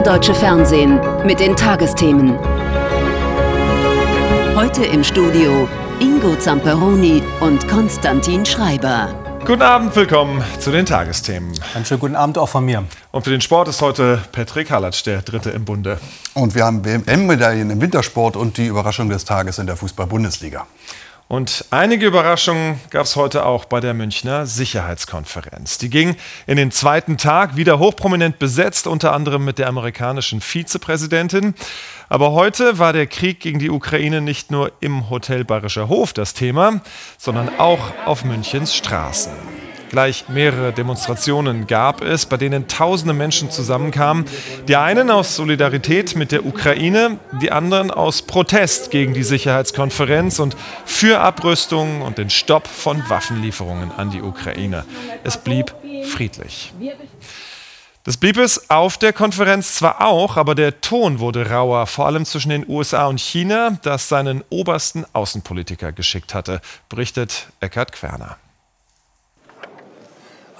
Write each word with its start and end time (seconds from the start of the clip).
erste 0.00 0.12
deutsche 0.12 0.34
Fernsehen 0.34 0.98
mit 1.26 1.40
den 1.40 1.54
Tagesthemen. 1.54 2.38
Heute 4.56 4.84
im 4.84 5.04
Studio 5.04 5.68
Ingo 6.00 6.36
Zamperoni 6.36 7.22
und 7.40 7.68
Konstantin 7.68 8.46
Schreiber. 8.46 9.14
Guten 9.44 9.62
Abend, 9.62 9.94
willkommen 9.94 10.42
zu 10.58 10.70
den 10.70 10.86
Tagesthemen. 10.86 11.52
Einen 11.74 11.84
schönen 11.84 12.00
guten 12.00 12.16
Abend 12.16 12.38
auch 12.38 12.48
von 12.48 12.64
mir. 12.64 12.84
Und 13.10 13.24
für 13.24 13.30
den 13.30 13.40
Sport 13.40 13.68
ist 13.68 13.82
heute 13.82 14.22
Patrick 14.32 14.70
Hallatsch 14.70 15.04
der 15.04 15.22
Dritte 15.22 15.50
im 15.50 15.64
Bunde. 15.64 15.98
Und 16.34 16.54
wir 16.54 16.64
haben 16.64 16.84
WM-Medaillen 16.84 17.70
im 17.70 17.80
Wintersport 17.80 18.36
und 18.36 18.56
die 18.56 18.66
Überraschung 18.66 19.08
des 19.08 19.24
Tages 19.24 19.58
in 19.58 19.66
der 19.66 19.76
Fußball-Bundesliga. 19.76 20.66
Und 21.30 21.64
einige 21.70 22.06
Überraschungen 22.06 22.80
gab 22.90 23.04
es 23.04 23.14
heute 23.14 23.46
auch 23.46 23.64
bei 23.64 23.78
der 23.78 23.94
Münchner 23.94 24.46
Sicherheitskonferenz. 24.46 25.78
Die 25.78 25.88
ging 25.88 26.16
in 26.48 26.56
den 26.56 26.72
zweiten 26.72 27.18
Tag 27.18 27.54
wieder 27.54 27.78
hochprominent 27.78 28.40
besetzt, 28.40 28.88
unter 28.88 29.12
anderem 29.12 29.44
mit 29.44 29.60
der 29.60 29.68
amerikanischen 29.68 30.40
Vizepräsidentin. 30.40 31.54
Aber 32.08 32.32
heute 32.32 32.80
war 32.80 32.92
der 32.92 33.06
Krieg 33.06 33.38
gegen 33.38 33.60
die 33.60 33.70
Ukraine 33.70 34.20
nicht 34.20 34.50
nur 34.50 34.72
im 34.80 35.08
Hotel 35.08 35.44
Bayerischer 35.44 35.88
Hof 35.88 36.12
das 36.12 36.34
Thema, 36.34 36.80
sondern 37.16 37.60
auch 37.60 37.92
auf 38.06 38.24
Münchens 38.24 38.74
Straßen. 38.74 39.30
Gleich 39.90 40.28
mehrere 40.28 40.72
Demonstrationen 40.72 41.66
gab 41.66 42.00
es, 42.00 42.24
bei 42.24 42.36
denen 42.36 42.68
tausende 42.68 43.12
Menschen 43.12 43.50
zusammenkamen. 43.50 44.24
Die 44.68 44.76
einen 44.76 45.10
aus 45.10 45.34
Solidarität 45.34 46.14
mit 46.14 46.30
der 46.30 46.46
Ukraine, 46.46 47.18
die 47.42 47.50
anderen 47.50 47.90
aus 47.90 48.22
Protest 48.22 48.92
gegen 48.92 49.14
die 49.14 49.24
Sicherheitskonferenz 49.24 50.38
und 50.38 50.56
für 50.84 51.18
Abrüstung 51.18 52.02
und 52.02 52.18
den 52.18 52.30
Stopp 52.30 52.68
von 52.68 53.02
Waffenlieferungen 53.08 53.90
an 53.90 54.10
die 54.10 54.22
Ukraine. 54.22 54.84
Es 55.24 55.36
blieb 55.36 55.74
friedlich. 56.04 56.72
Das 58.04 58.16
blieb 58.16 58.36
es 58.36 58.70
auf 58.70 58.96
der 58.96 59.12
Konferenz 59.12 59.74
zwar 59.74 60.06
auch, 60.06 60.36
aber 60.36 60.54
der 60.54 60.80
Ton 60.80 61.18
wurde 61.18 61.50
rauer, 61.50 61.88
vor 61.88 62.06
allem 62.06 62.24
zwischen 62.24 62.50
den 62.50 62.64
USA 62.68 63.06
und 63.08 63.18
China, 63.18 63.76
das 63.82 64.08
seinen 64.08 64.44
obersten 64.50 65.04
Außenpolitiker 65.12 65.90
geschickt 65.90 66.32
hatte, 66.32 66.60
berichtet 66.88 67.48
Eckhard 67.58 67.90
Querner. 67.90 68.38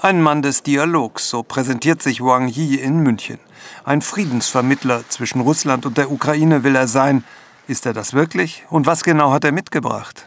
Ein 0.03 0.23
Mann 0.23 0.41
des 0.41 0.63
Dialogs, 0.63 1.29
so 1.29 1.43
präsentiert 1.43 2.01
sich 2.01 2.23
Wang 2.23 2.49
Yi 2.49 2.77
in 2.77 3.01
München. 3.01 3.39
Ein 3.85 4.01
Friedensvermittler 4.01 5.05
zwischen 5.11 5.43
Russland 5.43 5.85
und 5.85 5.99
der 5.99 6.11
Ukraine 6.11 6.65
will 6.65 6.75
er 6.75 6.89
sein. 6.89 7.23
Ist 7.69 7.85
er 7.85 7.93
das 7.93 8.15
wirklich? 8.15 8.65
Und 8.71 8.87
was 8.87 9.05
genau 9.05 9.31
hat 9.31 9.45
er 9.45 9.53
mitgebracht? 9.53 10.27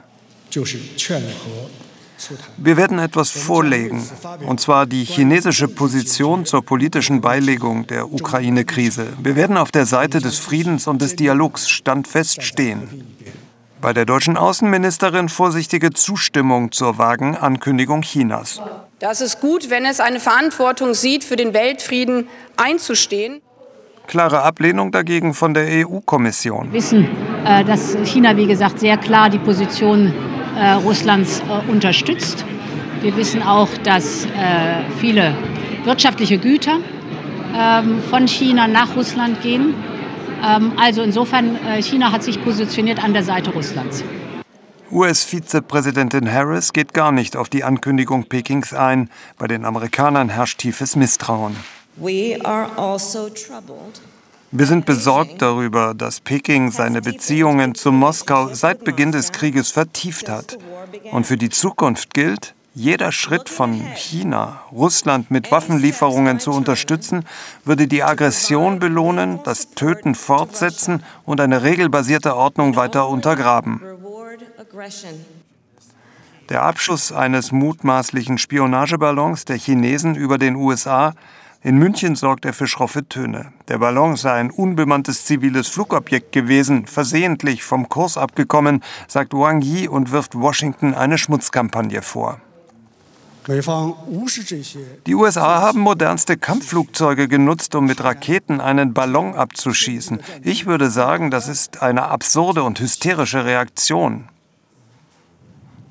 Wir 2.58 2.78
werden 2.78 3.00
etwas 3.00 3.32
vorlegen, 3.32 4.08
und 4.46 4.62
zwar 4.62 4.86
die 4.86 5.06
chinesische 5.06 5.68
Position 5.68 6.46
zur 6.46 6.64
politischen 6.64 7.22
Beilegung 7.22 7.88
der 7.88 8.14
Ukraine-Krise. 8.14 9.08
Wir 9.24 9.36
werden 9.36 9.58
auf 9.58 9.72
der 9.72 9.88
Seite 9.88 10.20
des 10.20 10.38
Friedens 10.38 10.86
und 10.86 11.02
des 11.02 11.16
Dialogs 11.16 11.68
standfest 11.68 12.44
stehen. 12.44 13.08
Bei 13.82 13.92
der 13.92 14.06
deutschen 14.06 14.38
Außenministerin 14.38 15.30
vorsichtige 15.30 15.92
Zustimmung 15.92 16.72
zur 16.72 17.00
vagen 17.00 17.36
Ankündigung 17.36 18.04
Chinas. 18.04 18.62
Das 19.04 19.20
ist 19.20 19.42
gut, 19.42 19.70
wenn 19.70 19.84
es 19.84 20.00
eine 20.00 20.22
Verantwortung 20.22 20.94
sieht, 20.94 21.26
für 21.26 21.36
den 21.36 21.54
Weltfrieden 21.54 22.30
einzustehen. 22.56 23.42
Klare 24.08 24.44
Ablehnung 24.44 24.94
dagegen 24.94 25.34
von 25.34 25.54
der 25.54 25.66
EU-Kommission. 25.86 26.68
Wir 26.68 26.80
wissen, 26.80 27.10
äh, 27.46 27.66
dass 27.66 27.98
China, 28.06 28.38
wie 28.38 28.46
gesagt, 28.46 28.80
sehr 28.80 28.96
klar 28.96 29.30
die 29.30 29.40
Position 29.40 30.14
äh, 30.58 30.72
Russlands 30.86 31.42
äh, 31.42 31.70
unterstützt. 31.70 32.46
Wir 33.02 33.14
wissen 33.18 33.44
auch, 33.44 33.68
dass 33.84 34.26
viele 35.02 35.36
wirtschaftliche 35.84 36.38
Güter 36.38 36.78
ähm, 37.60 38.02
von 38.10 38.26
China 38.26 38.70
nach 38.70 38.96
Russland 38.96 39.42
gehen. 39.42 39.74
Ähm, 40.42 40.72
also 40.78 41.02
insofern, 41.02 41.58
China 41.82 42.14
hat 42.14 42.24
sich 42.24 42.42
positioniert 42.42 43.04
an 43.04 43.12
der 43.12 43.24
Seite 43.24 43.50
Russlands. 43.50 44.06
US-Vizepräsidentin 44.94 46.32
Harris 46.32 46.72
geht 46.72 46.94
gar 46.94 47.12
nicht 47.12 47.36
auf 47.36 47.50
die 47.50 47.64
Ankündigung 47.64 48.26
Pekings 48.26 48.74
ein. 48.74 49.10
Bei 49.40 49.48
den 49.48 49.66
Amerikanern 49.66 50.30
herrscht 50.30 50.60
tiefes 50.60 50.96
Misstrauen. 50.96 51.56
Also 52.76 53.30
Wir 54.52 54.66
sind 54.68 54.86
besorgt 54.86 55.42
darüber, 55.42 55.96
dass 55.96 56.20
Peking 56.20 56.70
seine 56.70 57.02
Beziehungen 57.02 57.74
zu 57.74 57.92
Moskau 57.92 58.54
seit 58.54 58.84
Beginn 58.84 59.12
des 59.12 59.32
Krieges 59.32 59.72
vertieft 59.72 60.30
hat. 60.30 60.60
Und 61.12 61.26
für 61.26 61.38
die 61.38 61.50
Zukunft 61.50 62.14
gilt, 62.14 62.54
jeder 62.76 63.12
Schritt 63.12 63.50
von 63.50 63.74
China, 63.96 64.62
Russland 64.72 65.30
mit 65.30 65.52
Waffenlieferungen 65.52 66.40
zu 66.40 66.52
unterstützen, 66.52 67.24
würde 67.66 67.88
die 67.88 68.04
Aggression 68.04 68.80
belohnen, 68.80 69.40
das 69.44 69.72
Töten 69.72 70.16
fortsetzen 70.16 71.04
und 71.24 71.40
eine 71.40 71.62
regelbasierte 71.62 72.36
Ordnung 72.36 72.76
weiter 72.76 73.08
untergraben. 73.08 73.80
Der 76.50 76.64
Abschuss 76.64 77.12
eines 77.12 77.52
mutmaßlichen 77.52 78.38
Spionageballons 78.38 79.46
der 79.46 79.58
Chinesen 79.58 80.16
über 80.16 80.38
den 80.38 80.56
USA 80.56 81.14
in 81.62 81.78
München 81.78 82.16
sorgt 82.16 82.44
er 82.44 82.52
für 82.52 82.68
schroffe 82.68 83.08
Töne. 83.08 83.54
Der 83.70 83.78
Ballon 83.78 84.18
sei 84.18 84.34
ein 84.34 84.52
unbemanntes 84.52 85.24
ziviles 85.24 85.70
Flugobjekt 85.70 86.34
gewesen, 86.34 86.88
versehentlich 86.88 87.64
vom 87.64 87.88
Kurs 87.88 88.18
abgekommen, 88.18 88.84
sagt 89.08 89.34
Wang 89.34 89.62
Yi 89.62 89.88
und 89.88 90.12
wirft 90.12 90.36
Washington 90.36 90.94
eine 90.94 91.18
Schmutzkampagne 91.18 92.02
vor. 92.02 92.42
Die 95.06 95.16
USA 95.16 95.62
haben 95.62 95.80
modernste 95.80 96.38
Kampfflugzeuge 96.38 97.28
genutzt, 97.28 97.76
um 97.76 97.86
mit 97.86 98.04
Raketen 98.04 98.62
einen 98.62 98.94
Ballon 98.94 99.36
abzuschießen. 99.36 100.22
Ich 100.44 100.66
würde 100.66 100.90
sagen, 100.90 101.30
das 101.30 101.48
ist 101.48 101.82
eine 101.82 102.04
absurde 102.04 102.64
und 102.64 102.80
hysterische 102.80 103.46
Reaktion. 103.46 104.30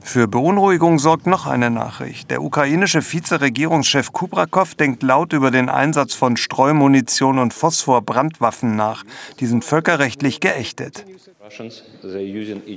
Für 0.04 0.26
Beunruhigung 0.26 0.98
sorgt 0.98 1.26
noch 1.26 1.46
eine 1.46 1.70
Nachricht. 1.70 2.30
Der 2.30 2.42
ukrainische 2.42 3.00
Vizeregierungschef 3.00 4.12
Kubrakow 4.12 4.74
denkt 4.74 5.02
laut 5.02 5.32
über 5.32 5.50
den 5.50 5.68
Einsatz 5.68 6.14
von 6.14 6.36
Streumunition 6.36 7.38
und 7.38 7.54
Phosphor-Brandwaffen 7.54 8.74
nach. 8.76 9.04
Die 9.41 9.46
sind 9.46 9.64
völkerrechtlich 9.64 10.41
geächtet. 10.41 11.06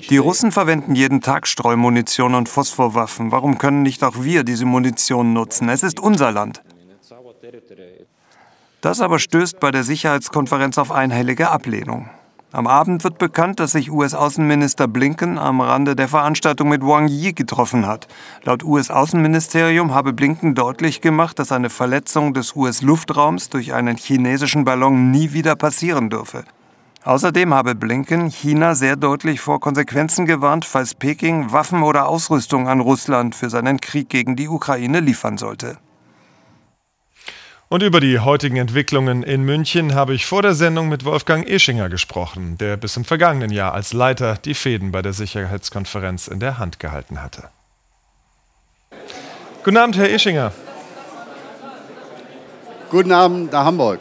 Die 0.09 0.17
Russen 0.17 0.51
verwenden 0.51 0.95
jeden 0.95 1.21
Tag 1.21 1.47
Streumunition 1.47 2.35
und 2.35 2.49
Phosphorwaffen. 2.49 3.31
Warum 3.31 3.57
können 3.57 3.83
nicht 3.83 4.03
auch 4.03 4.23
wir 4.23 4.43
diese 4.43 4.65
Munition 4.65 5.33
nutzen? 5.33 5.69
Es 5.69 5.83
ist 5.83 5.99
unser 5.99 6.31
Land. 6.31 6.61
Das 8.81 9.01
aber 9.01 9.19
stößt 9.19 9.59
bei 9.59 9.71
der 9.71 9.83
Sicherheitskonferenz 9.83 10.77
auf 10.77 10.91
einhellige 10.91 11.49
Ablehnung. 11.49 12.09
Am 12.51 12.67
Abend 12.67 13.03
wird 13.03 13.17
bekannt, 13.17 13.59
dass 13.59 13.73
sich 13.73 13.91
US-Außenminister 13.91 14.87
Blinken 14.87 15.37
am 15.37 15.59
Rande 15.59 15.95
der 15.95 16.07
Veranstaltung 16.07 16.69
mit 16.69 16.83
Wang 16.83 17.09
Yi 17.09 17.33
getroffen 17.33 17.85
hat. 17.85 18.07
Laut 18.43 18.63
US-Außenministerium 18.63 19.93
habe 19.93 20.13
Blinken 20.13 20.55
deutlich 20.55 21.01
gemacht, 21.01 21.37
dass 21.37 21.51
eine 21.51 21.69
Verletzung 21.69 22.33
des 22.33 22.55
US-Luftraums 22.55 23.49
durch 23.49 23.73
einen 23.73 23.97
chinesischen 23.97 24.63
Ballon 24.63 25.11
nie 25.11 25.33
wieder 25.33 25.57
passieren 25.57 26.09
dürfe. 26.09 26.45
Außerdem 27.05 27.53
habe 27.53 27.75
Blinken 27.75 28.31
China 28.31 28.73
sehr 28.73 28.95
deutlich 28.95 29.39
vor 29.39 29.59
Konsequenzen 29.59 30.25
gewarnt, 30.25 30.65
falls 30.65 30.95
Peking 30.95 31.51
Waffen 31.51 31.83
oder 31.83 32.07
Ausrüstung 32.07 32.67
an 32.67 32.79
Russland 32.79 33.35
für 33.35 33.51
seinen 33.51 33.79
Krieg 33.79 34.09
gegen 34.09 34.35
die 34.35 34.47
Ukraine 34.47 35.01
liefern 35.01 35.37
sollte. 35.37 35.77
Und 37.69 37.83
über 37.83 37.99
die 37.99 38.19
heutigen 38.19 38.57
Entwicklungen 38.57 39.21
in 39.21 39.43
München 39.43 39.93
habe 39.93 40.15
ich 40.15 40.25
vor 40.25 40.41
der 40.41 40.55
Sendung 40.55 40.89
mit 40.89 41.05
Wolfgang 41.05 41.47
Ischinger 41.47 41.89
gesprochen, 41.89 42.57
der 42.57 42.75
bis 42.75 42.97
im 42.97 43.05
vergangenen 43.05 43.51
Jahr 43.51 43.73
als 43.73 43.93
Leiter 43.93 44.37
die 44.43 44.55
Fäden 44.55 44.91
bei 44.91 45.03
der 45.03 45.13
Sicherheitskonferenz 45.13 46.27
in 46.27 46.39
der 46.39 46.57
Hand 46.57 46.79
gehalten 46.79 47.21
hatte. 47.21 47.49
Guten 49.63 49.77
Abend, 49.77 49.95
Herr 49.97 50.09
Ischinger. 50.09 50.51
Guten 52.89 53.11
Abend 53.11 53.51
nach 53.51 53.65
Hamburg. 53.65 53.99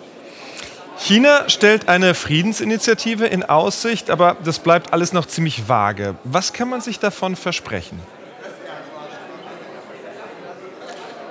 China 0.97 1.49
stellt 1.49 1.89
eine 1.89 2.15
Friedensinitiative 2.15 3.27
in 3.27 3.43
Aussicht, 3.43 4.11
aber 4.11 4.37
das 4.45 4.61
bleibt 4.61 4.93
alles 4.93 5.13
noch 5.13 5.27
ziemlich 5.27 5.69
vage. 5.69 6.15
Was 6.25 6.53
kann 6.53 6.69
man 6.69 6.81
sich 6.81 6.99
davon 6.99 7.37
versprechen? 7.37 8.01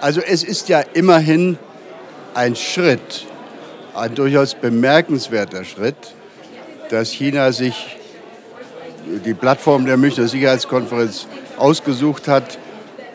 Also 0.02 0.20
es 0.22 0.44
ist 0.44 0.68
ja 0.68 0.82
immerhin 0.82 1.58
ein 2.34 2.58
Schritt, 2.58 3.26
ein 3.96 4.14
durchaus 4.16 4.54
bemerkenswerter 4.54 5.64
Schritt, 5.64 5.96
dass 6.90 7.12
China 7.12 7.54
sich 7.54 7.98
die 9.26 9.34
Plattform 9.34 9.86
der 9.86 9.96
Münchner 9.96 10.28
Sicherheitskonferenz 10.28 11.28
ausgesucht 11.58 12.28
hat, 12.28 12.58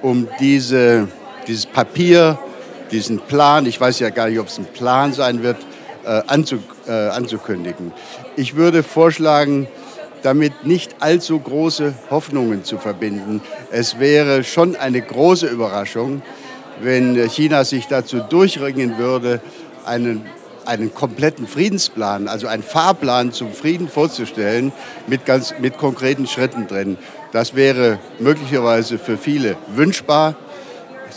um 0.00 0.28
diese, 0.40 1.08
dieses 1.46 1.66
Papier, 1.66 2.38
diesen 2.90 3.20
Plan, 3.20 3.66
ich 3.66 3.78
weiß 3.78 3.98
ja 4.00 4.08
gar 4.08 4.28
nicht, 4.28 4.38
ob 4.38 4.46
es 4.46 4.58
ein 4.58 4.66
Plan 4.66 5.12
sein 5.12 5.42
wird, 5.42 5.58
anzukündigen. 6.26 7.92
Ich 8.36 8.56
würde 8.56 8.82
vorschlagen, 8.82 9.68
damit 10.22 10.64
nicht 10.64 10.96
allzu 11.00 11.38
große 11.38 11.94
Hoffnungen 12.10 12.64
zu 12.64 12.78
verbinden. 12.78 13.40
Es 13.70 13.98
wäre 13.98 14.44
schon 14.44 14.76
eine 14.76 15.00
große 15.00 15.46
Überraschung, 15.46 16.22
wenn 16.80 17.28
China 17.28 17.64
sich 17.64 17.86
dazu 17.86 18.20
durchringen 18.20 18.98
würde, 18.98 19.40
einen, 19.84 20.26
einen 20.64 20.94
kompletten 20.94 21.46
Friedensplan, 21.46 22.28
also 22.28 22.46
einen 22.46 22.62
Fahrplan 22.62 23.32
zum 23.32 23.52
Frieden 23.52 23.88
vorzustellen, 23.88 24.72
mit, 25.06 25.24
ganz, 25.24 25.54
mit 25.60 25.78
konkreten 25.78 26.26
Schritten 26.26 26.66
drin. 26.66 26.96
Das 27.32 27.54
wäre 27.54 27.98
möglicherweise 28.18 28.98
für 28.98 29.18
viele 29.18 29.56
wünschbar. 29.74 30.36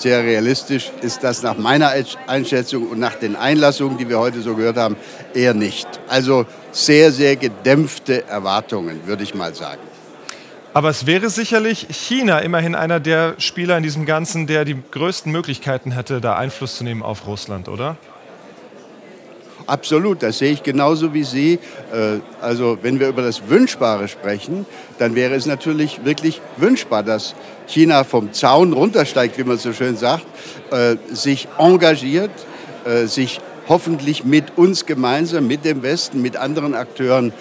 Sehr 0.01 0.23
realistisch 0.23 0.91
ist 1.03 1.23
das 1.23 1.43
nach 1.43 1.59
meiner 1.59 1.93
Einschätzung 2.25 2.89
und 2.89 2.97
nach 2.97 3.13
den 3.13 3.35
Einlassungen, 3.35 3.99
die 3.99 4.09
wir 4.09 4.17
heute 4.17 4.41
so 4.41 4.55
gehört 4.55 4.77
haben, 4.77 4.95
eher 5.35 5.53
nicht. 5.53 5.87
Also 6.07 6.47
sehr, 6.71 7.11
sehr 7.11 7.35
gedämpfte 7.35 8.27
Erwartungen, 8.27 9.05
würde 9.05 9.21
ich 9.21 9.35
mal 9.35 9.53
sagen. 9.53 9.79
Aber 10.73 10.89
es 10.89 11.05
wäre 11.05 11.29
sicherlich 11.29 11.85
China 11.91 12.39
immerhin 12.39 12.73
einer 12.73 12.99
der 12.99 13.35
Spieler 13.37 13.77
in 13.77 13.83
diesem 13.83 14.07
Ganzen, 14.07 14.47
der 14.47 14.65
die 14.65 14.81
größten 14.89 15.31
Möglichkeiten 15.31 15.91
hätte, 15.91 16.19
da 16.19 16.35
Einfluss 16.35 16.77
zu 16.77 16.83
nehmen 16.83 17.03
auf 17.03 17.27
Russland, 17.27 17.69
oder? 17.69 17.95
Absolut, 19.67 20.23
das 20.23 20.39
sehe 20.39 20.51
ich 20.51 20.63
genauso 20.63 21.13
wie 21.13 21.23
Sie. 21.23 21.59
Äh, 21.93 22.19
also 22.41 22.77
wenn 22.81 22.99
wir 22.99 23.07
über 23.07 23.21
das 23.21 23.47
Wünschbare 23.47 24.07
sprechen, 24.07 24.65
dann 24.99 25.15
wäre 25.15 25.35
es 25.35 25.45
natürlich 25.45 26.03
wirklich 26.05 26.41
wünschbar, 26.57 27.03
dass 27.03 27.35
China 27.67 28.03
vom 28.03 28.33
Zaun 28.33 28.73
runtersteigt, 28.73 29.37
wie 29.37 29.43
man 29.43 29.57
so 29.57 29.73
schön 29.73 29.97
sagt, 29.97 30.25
äh, 30.71 30.95
sich 31.13 31.47
engagiert, 31.57 32.31
äh, 32.85 33.05
sich 33.05 33.39
hoffentlich 33.69 34.25
mit 34.25 34.57
uns 34.57 34.85
gemeinsam, 34.85 35.47
mit 35.47 35.63
dem 35.65 35.83
Westen, 35.83 36.21
mit 36.21 36.35
anderen 36.35 36.73
Akteuren 36.73 37.31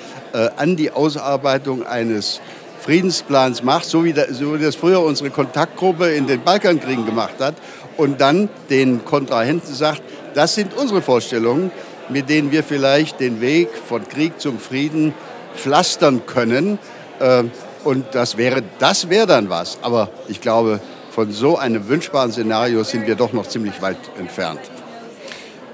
an 0.56 0.76
die 0.76 0.92
Ausarbeitung 0.92 1.84
eines 1.84 2.40
Friedensplans 2.80 3.64
macht, 3.64 3.84
so 3.84 4.04
wie, 4.04 4.12
das 4.12 4.76
früher 4.76 5.02
unsere 5.02 5.30
Kontaktgruppe 5.30 6.12
in 6.12 6.28
den 6.28 6.42
Balkankriegen 6.42 7.04
gemacht 7.04 7.34
hat 7.40 7.54
und 7.96 8.20
dann 8.20 8.48
den 8.68 9.04
Kontrahenten 9.04 9.74
sagt, 9.74 10.02
das 10.34 10.54
sind 10.54 10.74
unsere 10.76 11.02
Vorstellungen, 11.02 11.70
mit 12.10 12.28
denen 12.28 12.50
wir 12.52 12.62
vielleicht 12.62 13.20
den 13.20 13.40
Weg 13.40 13.68
von 13.88 14.06
Krieg 14.08 14.40
zum 14.40 14.58
Frieden 14.58 15.14
pflastern 15.54 16.26
können. 16.26 16.78
Ähm, 17.20 17.50
und 17.84 18.06
das 18.12 18.36
wäre, 18.36 18.62
das 18.78 19.08
wäre 19.08 19.26
dann 19.26 19.48
was. 19.48 19.78
Aber 19.82 20.10
ich 20.28 20.40
glaube, 20.40 20.80
von 21.10 21.32
so 21.32 21.56
einem 21.56 21.88
wünschbaren 21.88 22.32
Szenario 22.32 22.82
sind 22.84 23.06
wir 23.06 23.14
doch 23.14 23.32
noch 23.32 23.46
ziemlich 23.46 23.80
weit 23.82 23.98
entfernt. 24.18 24.60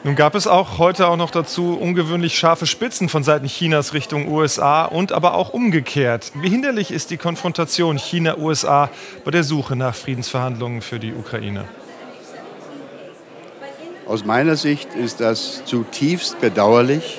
Nun 0.04 0.14
gab 0.14 0.36
es 0.36 0.46
auch 0.46 0.78
heute 0.78 1.08
auch 1.08 1.16
noch 1.16 1.32
dazu 1.32 1.76
ungewöhnlich 1.76 2.38
scharfe 2.38 2.66
Spitzen 2.66 3.08
von 3.08 3.24
Seiten 3.24 3.48
Chinas 3.48 3.92
Richtung 3.92 4.28
USA 4.28 4.84
und 4.84 5.10
aber 5.10 5.34
auch 5.34 5.48
umgekehrt. 5.48 6.30
Wie 6.36 6.48
hinderlich 6.48 6.92
ist 6.92 7.10
die 7.10 7.16
Konfrontation 7.16 7.98
China-USA 7.98 8.88
bei 9.24 9.32
der 9.32 9.42
Suche 9.42 9.74
nach 9.74 9.96
Friedensverhandlungen 9.96 10.80
für 10.80 11.00
die 11.00 11.12
Ukraine? 11.12 11.64
Aus 14.06 14.24
meiner 14.24 14.54
Sicht 14.54 14.94
ist 14.94 15.18
das 15.18 15.64
zutiefst 15.64 16.40
bedauerlich. 16.40 17.18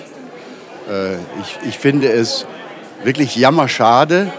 Äh, 0.89 1.15
ich, 1.41 1.67
ich 1.67 1.77
finde 1.77 2.09
es 2.09 2.45
wirklich 3.03 3.35
jammerschade, 3.35 4.31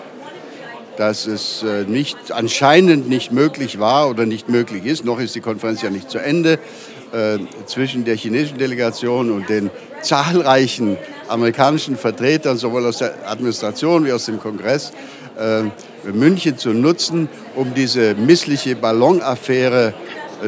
dass 0.97 1.27
es 1.27 1.63
äh, 1.63 1.85
nicht, 1.85 2.33
anscheinend 2.33 3.07
nicht 3.07 3.33
möglich 3.33 3.79
war 3.79 4.09
oder 4.09 4.25
nicht 4.25 4.49
möglich 4.49 4.87
ist, 4.87 5.05
noch 5.05 5.21
ist 5.21 5.35
die 5.35 5.43
Konferenz 5.43 5.83
ja 5.83 5.91
nicht 5.91 6.11
zu 6.11 6.17
Ende, 6.17 6.59
äh, 7.13 7.37
zwischen 7.67 8.07
der 8.07 8.17
chinesischen 8.17 8.57
Delegation 8.57 9.31
und 9.31 9.51
den 9.51 9.69
zahlreichen 10.01 10.97
amerikanischen 11.29 11.99
Vertretern, 11.99 12.57
sowohl 12.57 12.87
aus 12.87 12.97
der 12.97 13.13
Administration 13.27 14.07
wie 14.07 14.13
aus 14.13 14.25
dem 14.25 14.41
Kongress, 14.41 14.93
München 16.13 16.59
zu 16.59 16.71
nutzen, 16.71 17.29
um 17.55 17.73
diese 17.73 18.17
missliche 18.17 18.75
Ballonaffäre 18.75 19.95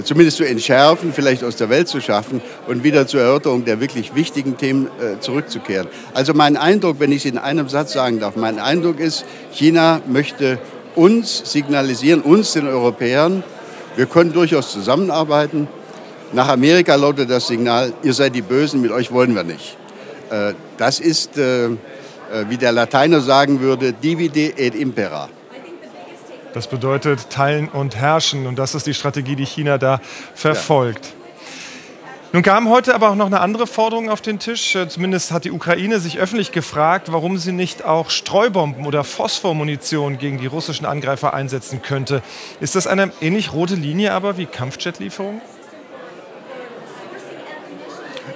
zumindest 0.04 0.36
zu 0.36 0.44
entschärfen, 0.44 1.12
vielleicht 1.12 1.44
aus 1.44 1.56
der 1.56 1.68
Welt 1.68 1.88
zu 1.88 2.00
schaffen 2.00 2.40
und 2.66 2.84
wieder 2.84 3.06
zur 3.06 3.20
Erörterung 3.20 3.64
der 3.64 3.80
wirklich 3.80 4.14
wichtigen 4.14 4.56
Themen 4.56 4.86
äh, 4.86 5.20
zurückzukehren. 5.20 5.88
Also 6.14 6.34
mein 6.34 6.56
Eindruck, 6.56 7.00
wenn 7.00 7.12
ich 7.12 7.24
es 7.24 7.32
in 7.32 7.38
einem 7.38 7.68
Satz 7.68 7.92
sagen 7.92 8.20
darf, 8.20 8.36
mein 8.36 8.58
Eindruck 8.58 9.00
ist, 9.00 9.24
China 9.52 10.00
möchte 10.06 10.58
uns 10.94 11.42
signalisieren, 11.50 12.20
uns 12.20 12.52
den 12.52 12.66
Europäern, 12.66 13.42
wir 13.96 14.06
können 14.06 14.32
durchaus 14.32 14.72
zusammenarbeiten. 14.72 15.68
Nach 16.32 16.48
Amerika 16.48 16.94
lautet 16.94 17.30
das 17.30 17.48
Signal, 17.48 17.92
ihr 18.02 18.14
seid 18.14 18.34
die 18.34 18.42
Bösen, 18.42 18.80
mit 18.80 18.92
euch 18.92 19.10
wollen 19.10 19.34
wir 19.34 19.44
nicht. 19.44 19.76
Äh, 20.30 20.54
das 20.78 21.00
ist, 21.00 21.36
wie 21.36 22.56
der 22.56 22.72
Lateiner 22.72 23.20
sagen 23.20 23.60
würde, 23.60 23.92
divide 23.92 24.56
et 24.56 24.74
impera. 24.74 25.28
Das 26.52 26.66
bedeutet 26.66 27.30
teilen 27.30 27.68
und 27.68 27.96
herrschen. 27.96 28.46
Und 28.46 28.58
das 28.58 28.74
ist 28.74 28.86
die 28.86 28.94
Strategie, 28.94 29.36
die 29.36 29.46
China 29.46 29.78
da 29.78 30.00
verfolgt. 30.34 31.06
Ja. 31.06 31.12
Nun 32.32 32.44
kam 32.44 32.68
heute 32.68 32.94
aber 32.94 33.10
auch 33.10 33.16
noch 33.16 33.26
eine 33.26 33.40
andere 33.40 33.66
Forderung 33.66 34.08
auf 34.08 34.20
den 34.20 34.38
Tisch. 34.38 34.76
Äh, 34.76 34.88
zumindest 34.88 35.32
hat 35.32 35.44
die 35.44 35.50
Ukraine 35.50 35.98
sich 35.98 36.20
öffentlich 36.20 36.52
gefragt, 36.52 37.10
warum 37.10 37.38
sie 37.38 37.50
nicht 37.50 37.84
auch 37.84 38.08
Streubomben 38.10 38.86
oder 38.86 39.02
Phosphormunition 39.02 40.16
gegen 40.16 40.38
die 40.38 40.46
russischen 40.46 40.86
Angreifer 40.86 41.34
einsetzen 41.34 41.82
könnte. 41.82 42.22
Ist 42.60 42.76
das 42.76 42.86
eine 42.86 43.10
ähnlich 43.20 43.52
rote 43.52 43.74
Linie 43.74 44.12
aber 44.12 44.36
wie 44.36 44.46
Kampfjetlieferungen? 44.46 45.40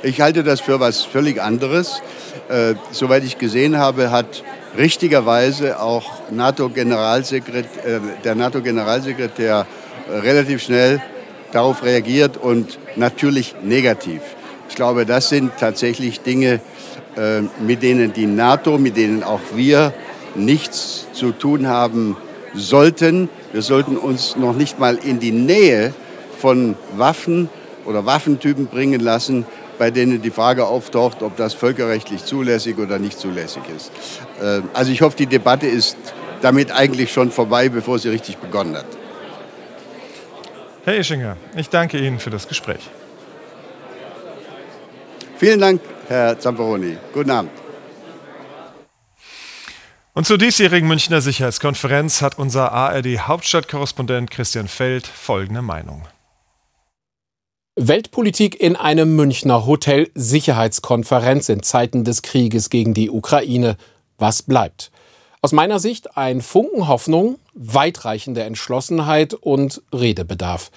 Ich 0.02 0.20
halte 0.20 0.42
das 0.42 0.60
für 0.60 0.80
was 0.80 1.02
völlig 1.04 1.40
anderes. 1.40 2.02
Äh, 2.48 2.74
soweit 2.90 3.22
ich 3.22 3.38
gesehen 3.38 3.78
habe, 3.78 4.10
hat 4.10 4.42
richtigerweise 4.76 5.80
auch 5.80 6.30
NATO 6.30 6.70
äh, 6.74 7.62
der 8.24 8.34
NATO-Generalsekretär 8.34 9.66
relativ 10.10 10.62
schnell 10.62 11.00
darauf 11.52 11.82
reagiert 11.82 12.36
und 12.36 12.78
natürlich 12.96 13.54
negativ. 13.62 14.20
Ich 14.68 14.74
glaube, 14.74 15.06
das 15.06 15.28
sind 15.28 15.52
tatsächlich 15.58 16.20
Dinge, 16.20 16.60
äh, 17.16 17.42
mit 17.64 17.82
denen 17.82 18.12
die 18.12 18.26
NATO, 18.26 18.78
mit 18.78 18.96
denen 18.96 19.22
auch 19.22 19.40
wir 19.54 19.92
nichts 20.34 21.06
zu 21.12 21.30
tun 21.30 21.68
haben 21.68 22.16
sollten. 22.54 23.28
Wir 23.52 23.62
sollten 23.62 23.96
uns 23.96 24.36
noch 24.36 24.54
nicht 24.54 24.78
mal 24.78 24.96
in 24.96 25.20
die 25.20 25.30
Nähe 25.30 25.94
von 26.38 26.76
Waffen 26.96 27.48
oder 27.84 28.04
Waffentypen 28.04 28.66
bringen 28.66 29.00
lassen, 29.00 29.46
bei 29.78 29.90
denen 29.90 30.22
die 30.22 30.30
Frage 30.30 30.66
auftaucht, 30.66 31.22
ob 31.22 31.36
das 31.36 31.54
völkerrechtlich 31.54 32.24
zulässig 32.24 32.78
oder 32.78 32.98
nicht 32.98 33.18
zulässig 33.18 33.62
ist. 33.74 33.90
Äh, 34.40 34.62
also 34.72 34.92
ich 34.92 35.02
hoffe, 35.02 35.16
die 35.16 35.26
Debatte 35.26 35.66
ist 35.66 35.96
damit 36.42 36.70
eigentlich 36.72 37.12
schon 37.12 37.30
vorbei, 37.30 37.68
bevor 37.68 37.98
sie 37.98 38.08
richtig 38.08 38.36
begonnen 38.38 38.76
hat. 38.76 38.86
Herr 40.84 40.96
Ischinger, 40.98 41.36
ich 41.56 41.70
danke 41.70 41.98
Ihnen 41.98 42.18
für 42.18 42.30
das 42.30 42.46
Gespräch. 42.46 42.90
Vielen 45.38 45.60
Dank, 45.60 45.80
Herr 46.08 46.38
Zamperoni. 46.38 46.98
Guten 47.12 47.30
Abend. 47.30 47.50
Und 50.12 50.26
zur 50.26 50.38
diesjährigen 50.38 50.86
Münchner 50.86 51.20
Sicherheitskonferenz 51.20 52.22
hat 52.22 52.38
unser 52.38 52.70
ARD-Hauptstadtkorrespondent 52.70 54.30
Christian 54.30 54.68
Feld 54.68 55.06
folgende 55.08 55.60
Meinung. 55.60 56.06
Weltpolitik 57.76 58.60
in 58.60 58.76
einem 58.76 59.16
Münchner 59.16 59.66
Hotel, 59.66 60.08
Sicherheitskonferenz 60.14 61.48
in 61.48 61.64
Zeiten 61.64 62.04
des 62.04 62.22
Krieges 62.22 62.70
gegen 62.70 62.94
die 62.94 63.10
Ukraine. 63.10 63.76
Was 64.16 64.42
bleibt? 64.42 64.92
Aus 65.42 65.50
meiner 65.50 65.80
Sicht 65.80 66.16
ein 66.16 66.40
Funken 66.40 66.86
Hoffnung, 66.86 67.40
weitreichende 67.52 68.44
Entschlossenheit 68.44 69.34
und 69.34 69.82
Redebedarf. 69.92 70.70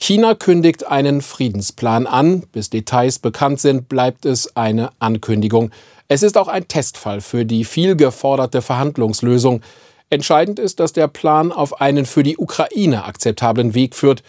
China 0.00 0.34
kündigt 0.34 0.88
einen 0.88 1.20
Friedensplan 1.20 2.08
an. 2.08 2.40
Bis 2.50 2.68
Details 2.68 3.20
bekannt 3.20 3.60
sind, 3.60 3.88
bleibt 3.88 4.24
es 4.24 4.56
eine 4.56 4.90
Ankündigung. 4.98 5.70
Es 6.08 6.24
ist 6.24 6.36
auch 6.36 6.48
ein 6.48 6.66
Testfall 6.66 7.20
für 7.20 7.44
die 7.44 7.62
viel 7.62 7.94
geforderte 7.94 8.60
Verhandlungslösung. 8.60 9.62
Entscheidend 10.10 10.58
ist, 10.58 10.80
dass 10.80 10.92
der 10.92 11.06
Plan 11.06 11.52
auf 11.52 11.80
einen 11.80 12.06
für 12.06 12.24
die 12.24 12.38
Ukraine 12.38 13.04
akzeptablen 13.04 13.74
Weg 13.74 13.94
führt. 13.94 14.24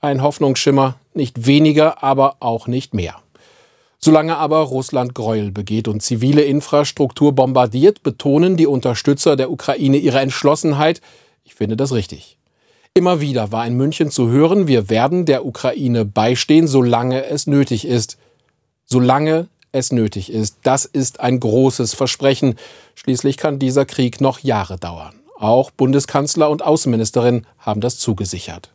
Ein 0.00 0.22
Hoffnungsschimmer, 0.22 0.96
nicht 1.16 1.46
weniger, 1.46 2.02
aber 2.02 2.36
auch 2.40 2.66
nicht 2.66 2.94
mehr. 2.94 3.16
Solange 3.98 4.36
aber 4.36 4.58
Russland 4.58 5.14
Gräuel 5.14 5.50
begeht 5.50 5.88
und 5.88 6.02
zivile 6.02 6.42
Infrastruktur 6.42 7.32
bombardiert, 7.32 8.02
betonen 8.02 8.56
die 8.56 8.66
Unterstützer 8.66 9.36
der 9.36 9.50
Ukraine 9.50 9.96
ihre 9.96 10.20
Entschlossenheit. 10.20 11.00
Ich 11.44 11.54
finde 11.54 11.76
das 11.76 11.92
richtig. 11.92 12.38
Immer 12.94 13.20
wieder 13.20 13.52
war 13.52 13.66
in 13.66 13.76
München 13.76 14.10
zu 14.10 14.28
hören, 14.28 14.68
wir 14.68 14.88
werden 14.88 15.26
der 15.26 15.44
Ukraine 15.44 16.04
beistehen, 16.04 16.66
solange 16.66 17.26
es 17.26 17.46
nötig 17.46 17.86
ist. 17.86 18.16
Solange 18.84 19.48
es 19.72 19.92
nötig 19.92 20.30
ist. 20.30 20.58
Das 20.62 20.84
ist 20.84 21.20
ein 21.20 21.40
großes 21.40 21.94
Versprechen. 21.94 22.54
Schließlich 22.94 23.36
kann 23.36 23.58
dieser 23.58 23.84
Krieg 23.84 24.20
noch 24.20 24.40
Jahre 24.40 24.78
dauern. 24.78 25.14
Auch 25.38 25.70
Bundeskanzler 25.70 26.48
und 26.48 26.64
Außenministerin 26.64 27.46
haben 27.58 27.80
das 27.80 27.98
zugesichert. 27.98 28.70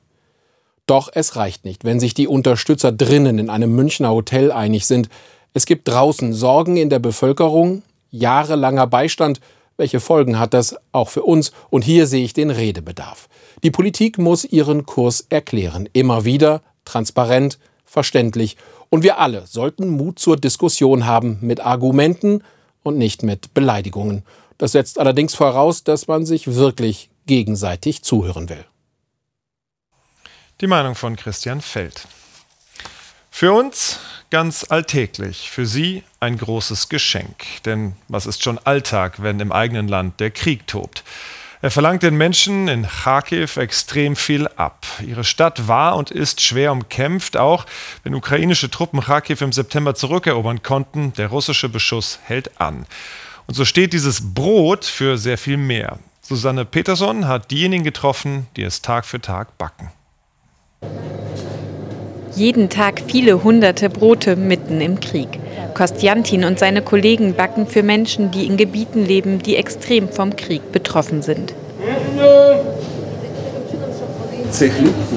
Doch 0.91 1.07
es 1.13 1.37
reicht 1.37 1.63
nicht, 1.63 1.85
wenn 1.85 2.01
sich 2.01 2.15
die 2.15 2.27
Unterstützer 2.27 2.91
drinnen 2.91 3.39
in 3.39 3.49
einem 3.49 3.73
Münchner 3.73 4.11
Hotel 4.11 4.51
einig 4.51 4.85
sind. 4.85 5.07
Es 5.53 5.65
gibt 5.65 5.87
draußen 5.87 6.33
Sorgen 6.33 6.75
in 6.75 6.89
der 6.89 6.99
Bevölkerung, 6.99 7.83
jahrelanger 8.11 8.87
Beistand, 8.87 9.39
Welche 9.77 10.01
Folgen 10.01 10.37
hat 10.37 10.53
das 10.53 10.75
auch 10.91 11.07
für 11.07 11.23
uns? 11.23 11.53
Und 11.69 11.85
hier 11.85 12.07
sehe 12.07 12.25
ich 12.25 12.33
den 12.33 12.49
Redebedarf. 12.49 13.29
Die 13.63 13.71
Politik 13.71 14.17
muss 14.17 14.43
ihren 14.43 14.85
Kurs 14.85 15.25
erklären. 15.29 15.87
Immer 15.93 16.25
wieder, 16.25 16.61
transparent, 16.83 17.57
verständlich. 17.85 18.57
Und 18.89 19.01
wir 19.01 19.17
alle 19.17 19.47
sollten 19.47 19.87
Mut 19.87 20.19
zur 20.19 20.35
Diskussion 20.35 21.05
haben 21.05 21.37
mit 21.39 21.61
Argumenten 21.61 22.43
und 22.83 22.97
nicht 22.97 23.23
mit 23.23 23.53
Beleidigungen. 23.53 24.23
Das 24.57 24.73
setzt 24.73 24.99
allerdings 24.99 25.35
voraus, 25.35 25.85
dass 25.85 26.09
man 26.09 26.25
sich 26.25 26.53
wirklich 26.53 27.09
gegenseitig 27.27 28.03
zuhören 28.03 28.49
will. 28.49 28.65
Die 30.61 30.67
Meinung 30.67 30.93
von 30.93 31.15
Christian 31.15 31.59
Feld. 31.59 32.07
Für 33.31 33.51
uns 33.51 33.99
ganz 34.29 34.67
alltäglich, 34.69 35.49
für 35.49 35.65
Sie 35.65 36.03
ein 36.19 36.37
großes 36.37 36.87
Geschenk. 36.87 37.63
Denn 37.65 37.93
was 38.07 38.27
ist 38.27 38.43
schon 38.43 38.59
Alltag, 38.59 39.23
wenn 39.23 39.39
im 39.39 39.51
eigenen 39.51 39.87
Land 39.87 40.19
der 40.19 40.29
Krieg 40.29 40.67
tobt? 40.67 41.03
Er 41.63 41.71
verlangt 41.71 42.03
den 42.03 42.15
Menschen 42.15 42.67
in 42.67 42.87
Kharkiv 42.87 43.57
extrem 43.57 44.15
viel 44.15 44.47
ab. 44.49 44.85
Ihre 45.03 45.23
Stadt 45.23 45.67
war 45.67 45.95
und 45.95 46.11
ist 46.11 46.41
schwer 46.41 46.71
umkämpft, 46.71 47.37
auch 47.37 47.65
wenn 48.03 48.13
ukrainische 48.13 48.69
Truppen 48.69 49.01
Kharkiv 49.01 49.41
im 49.41 49.53
September 49.53 49.95
zurückerobern 49.95 50.61
konnten. 50.61 51.13
Der 51.13 51.29
russische 51.29 51.69
Beschuss 51.69 52.19
hält 52.25 52.61
an. 52.61 52.85
Und 53.47 53.55
so 53.55 53.65
steht 53.65 53.93
dieses 53.93 54.35
Brot 54.35 54.85
für 54.85 55.17
sehr 55.17 55.39
viel 55.39 55.57
mehr. 55.57 55.97
Susanne 56.21 56.65
Peterson 56.65 57.27
hat 57.27 57.49
diejenigen 57.49 57.83
getroffen, 57.83 58.45
die 58.55 58.61
es 58.61 58.83
Tag 58.83 59.07
für 59.07 59.21
Tag 59.21 59.57
backen. 59.57 59.91
Jeden 62.35 62.69
Tag 62.69 63.01
viele 63.07 63.43
hunderte 63.43 63.89
Brote 63.89 64.37
mitten 64.37 64.79
im 64.79 64.99
Krieg. 65.01 65.27
Kostjantin 65.73 66.45
und 66.45 66.59
seine 66.59 66.81
Kollegen 66.81 67.33
backen 67.33 67.67
für 67.67 67.83
Menschen, 67.83 68.31
die 68.31 68.45
in 68.45 68.55
Gebieten 68.55 69.05
leben, 69.05 69.39
die 69.39 69.57
extrem 69.57 70.07
vom 70.07 70.35
Krieg 70.35 70.71
betroffen 70.71 71.21
sind. 71.21 71.53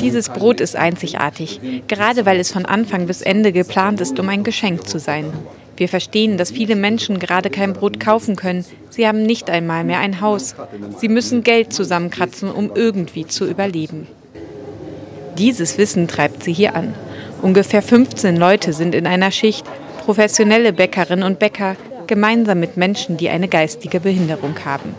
Dieses 0.00 0.28
Brot 0.28 0.60
ist 0.60 0.76
einzigartig, 0.76 1.60
gerade 1.86 2.26
weil 2.26 2.40
es 2.40 2.50
von 2.50 2.66
Anfang 2.66 3.06
bis 3.06 3.22
Ende 3.22 3.52
geplant 3.52 4.00
ist, 4.00 4.18
um 4.18 4.28
ein 4.28 4.42
Geschenk 4.42 4.88
zu 4.88 4.98
sein. 4.98 5.32
Wir 5.76 5.88
verstehen, 5.88 6.36
dass 6.36 6.50
viele 6.50 6.76
Menschen 6.76 7.18
gerade 7.18 7.50
kein 7.50 7.72
Brot 7.72 7.98
kaufen 8.00 8.36
können. 8.36 8.64
Sie 8.90 9.06
haben 9.06 9.22
nicht 9.22 9.50
einmal 9.50 9.84
mehr 9.84 9.98
ein 9.98 10.20
Haus. 10.20 10.54
Sie 10.98 11.08
müssen 11.08 11.42
Geld 11.42 11.72
zusammenkratzen, 11.72 12.50
um 12.50 12.72
irgendwie 12.74 13.26
zu 13.26 13.44
überleben. 13.44 14.06
Dieses 15.38 15.78
Wissen 15.78 16.08
treibt 16.08 16.44
sie 16.44 16.52
hier 16.52 16.76
an. 16.76 16.94
Ungefähr 17.42 17.82
15 17.82 18.36
Leute 18.36 18.72
sind 18.72 18.94
in 18.94 19.06
einer 19.06 19.30
Schicht, 19.30 19.66
professionelle 20.04 20.72
Bäckerinnen 20.72 21.24
und 21.24 21.38
Bäcker, 21.38 21.76
gemeinsam 22.06 22.60
mit 22.60 22.76
Menschen, 22.76 23.16
die 23.16 23.28
eine 23.28 23.48
geistige 23.48 24.00
Behinderung 24.00 24.54
haben. 24.64 24.94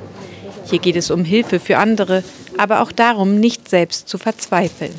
Hier 0.66 0.80
geht 0.80 0.96
es 0.96 1.12
um 1.12 1.24
Hilfe 1.24 1.60
für 1.60 1.78
andere, 1.78 2.24
aber 2.58 2.82
auch 2.82 2.92
darum, 2.92 3.40
nicht 3.40 3.70
selbst 3.70 4.10
zu 4.10 4.18
verzweifeln. 4.18 4.94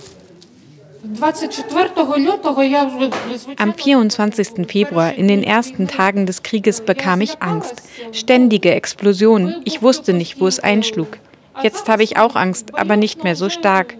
Am 3.59 3.75
24. 3.75 4.49
Februar, 4.67 5.15
in 5.15 5.29
den 5.29 5.43
ersten 5.43 5.89
Tagen 5.89 6.27
des 6.27 6.43
Krieges, 6.43 6.81
bekam 6.81 7.21
ich 7.21 7.43
Angst. 7.43 7.83
Ständige 8.13 8.75
Explosionen. 8.75 9.57
Ich 9.65 9.83
wusste 9.83 10.13
nicht, 10.13 10.41
wo 10.41 10.47
es 10.47 10.59
einschlug. 10.59 11.19
Jetzt 11.63 11.89
habe 11.89 12.03
ich 12.03 12.19
auch 12.19 12.35
Angst, 12.37 12.75
aber 12.75 12.97
nicht 12.97 13.25
mehr 13.25 13.37
so 13.37 13.49
stark. 13.49 13.95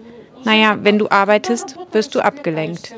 Naja, 0.47 0.77
wenn 0.81 0.97
du 0.97 1.09
arbeitest, 1.09 1.75
wirst 1.91 2.15
du 2.15 2.21
abgelenkt. 2.21 2.95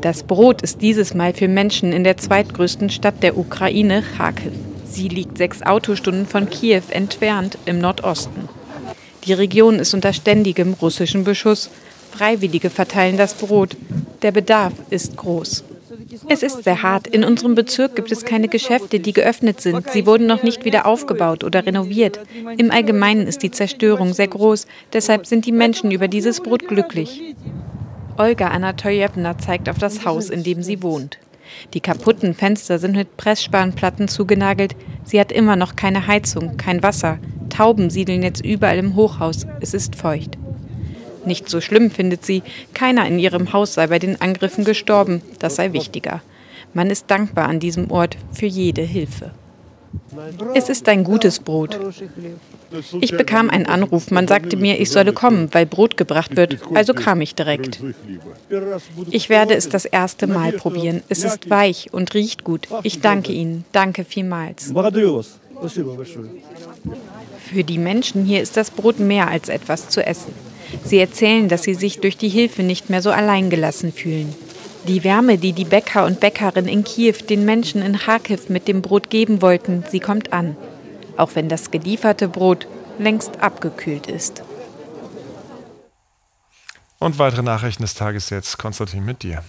Das 0.00 0.22
Brot 0.22 0.62
ist 0.62 0.80
dieses 0.80 1.12
Mal 1.12 1.34
für 1.34 1.48
Menschen 1.48 1.92
in 1.92 2.04
der 2.04 2.18
zweitgrößten 2.18 2.88
Stadt 2.88 3.20
der 3.24 3.36
Ukraine, 3.36 4.04
Kharkiv. 4.16 4.52
Sie 4.84 5.08
liegt 5.08 5.38
sechs 5.38 5.60
Autostunden 5.62 6.24
von 6.24 6.48
Kiew 6.48 6.82
entfernt 6.90 7.58
im 7.66 7.80
Nordosten. 7.80 8.48
Die 9.24 9.32
Region 9.32 9.80
ist 9.80 9.92
unter 9.92 10.12
ständigem 10.12 10.74
russischen 10.74 11.24
Beschuss. 11.24 11.68
Freiwillige 12.12 12.70
verteilen 12.70 13.16
das 13.16 13.34
Brot. 13.34 13.76
Der 14.22 14.30
Bedarf 14.30 14.74
ist 14.88 15.16
groß. 15.16 15.64
Es 16.28 16.42
ist 16.42 16.64
sehr 16.64 16.82
hart. 16.82 17.06
In 17.06 17.24
unserem 17.24 17.54
Bezirk 17.54 17.96
gibt 17.96 18.12
es 18.12 18.24
keine 18.24 18.48
Geschäfte, 18.48 19.00
die 19.00 19.12
geöffnet 19.12 19.60
sind. 19.60 19.90
Sie 19.90 20.06
wurden 20.06 20.26
noch 20.26 20.42
nicht 20.42 20.64
wieder 20.64 20.86
aufgebaut 20.86 21.44
oder 21.44 21.66
renoviert. 21.66 22.20
Im 22.56 22.70
Allgemeinen 22.70 23.26
ist 23.26 23.42
die 23.42 23.50
Zerstörung 23.50 24.14
sehr 24.14 24.28
groß. 24.28 24.66
Deshalb 24.92 25.26
sind 25.26 25.46
die 25.46 25.52
Menschen 25.52 25.90
über 25.90 26.08
dieses 26.08 26.40
Brot 26.40 26.66
glücklich. 26.66 27.34
Olga 28.16 28.48
Anatoljewna 28.48 29.38
zeigt 29.38 29.68
auf 29.68 29.78
das 29.78 30.04
Haus, 30.04 30.30
in 30.30 30.42
dem 30.42 30.62
sie 30.62 30.82
wohnt. 30.82 31.18
Die 31.74 31.80
kaputten 31.80 32.34
Fenster 32.34 32.78
sind 32.78 32.96
mit 32.96 33.16
Pressspanplatten 33.16 34.08
zugenagelt. 34.08 34.76
Sie 35.04 35.20
hat 35.20 35.32
immer 35.32 35.56
noch 35.56 35.76
keine 35.76 36.06
Heizung, 36.06 36.56
kein 36.56 36.82
Wasser. 36.82 37.18
Tauben 37.48 37.90
siedeln 37.90 38.22
jetzt 38.22 38.44
überall 38.44 38.78
im 38.78 38.96
Hochhaus. 38.96 39.46
Es 39.60 39.74
ist 39.74 39.96
feucht. 39.96 40.38
Nicht 41.28 41.50
so 41.50 41.60
schlimm 41.60 41.90
findet 41.90 42.24
sie, 42.24 42.42
keiner 42.72 43.06
in 43.06 43.18
ihrem 43.18 43.52
Haus 43.52 43.74
sei 43.74 43.86
bei 43.86 43.98
den 43.98 44.18
Angriffen 44.20 44.64
gestorben, 44.64 45.20
das 45.38 45.56
sei 45.56 45.74
wichtiger. 45.74 46.22
Man 46.72 46.88
ist 46.88 47.10
dankbar 47.10 47.48
an 47.48 47.60
diesem 47.60 47.90
Ort 47.90 48.16
für 48.32 48.46
jede 48.46 48.80
Hilfe. 48.80 49.32
Es 50.54 50.70
ist 50.70 50.88
ein 50.88 51.04
gutes 51.04 51.38
Brot. 51.38 51.78
Ich 53.00 53.14
bekam 53.14 53.50
einen 53.50 53.66
Anruf, 53.66 54.10
man 54.10 54.26
sagte 54.26 54.56
mir, 54.56 54.80
ich 54.80 54.90
solle 54.90 55.12
kommen, 55.12 55.48
weil 55.52 55.66
Brot 55.66 55.98
gebracht 55.98 56.34
wird, 56.34 56.58
also 56.74 56.94
kam 56.94 57.20
ich 57.20 57.34
direkt. 57.34 57.82
Ich 59.10 59.28
werde 59.28 59.54
es 59.54 59.68
das 59.68 59.84
erste 59.84 60.26
Mal 60.26 60.52
probieren. 60.52 61.02
Es 61.10 61.24
ist 61.24 61.50
weich 61.50 61.92
und 61.92 62.14
riecht 62.14 62.42
gut. 62.42 62.68
Ich 62.84 63.00
danke 63.00 63.32
Ihnen. 63.32 63.66
Danke 63.72 64.04
vielmals. 64.04 64.72
Für 67.50 67.64
die 67.64 67.78
Menschen 67.78 68.24
hier 68.24 68.40
ist 68.40 68.56
das 68.56 68.70
Brot 68.70 68.98
mehr 68.98 69.28
als 69.28 69.50
etwas 69.50 69.90
zu 69.90 70.06
essen. 70.06 70.32
Sie 70.84 70.98
erzählen, 70.98 71.48
dass 71.48 71.62
sie 71.62 71.74
sich 71.74 72.00
durch 72.00 72.16
die 72.16 72.28
Hilfe 72.28 72.62
nicht 72.62 72.90
mehr 72.90 73.02
so 73.02 73.10
alleingelassen 73.10 73.92
fühlen. 73.92 74.34
Die 74.86 75.04
Wärme, 75.04 75.38
die 75.38 75.52
die 75.52 75.64
Bäcker 75.64 76.06
und 76.06 76.20
Bäckerinnen 76.20 76.68
in 76.68 76.84
Kiew 76.84 77.16
den 77.28 77.44
Menschen 77.44 77.82
in 77.82 77.98
Kharkiv 77.98 78.48
mit 78.48 78.68
dem 78.68 78.80
Brot 78.80 79.10
geben 79.10 79.42
wollten, 79.42 79.84
sie 79.90 80.00
kommt 80.00 80.32
an. 80.32 80.56
Auch 81.16 81.34
wenn 81.34 81.48
das 81.48 81.70
gelieferte 81.70 82.28
Brot 82.28 82.66
längst 82.98 83.40
abgekühlt 83.40 84.06
ist. 84.06 84.42
Und 86.98 87.18
weitere 87.18 87.42
Nachrichten 87.42 87.82
des 87.82 87.94
Tages 87.94 88.30
jetzt, 88.30 88.58
Konstantin, 88.58 89.04
mit 89.04 89.22
dir. 89.22 89.42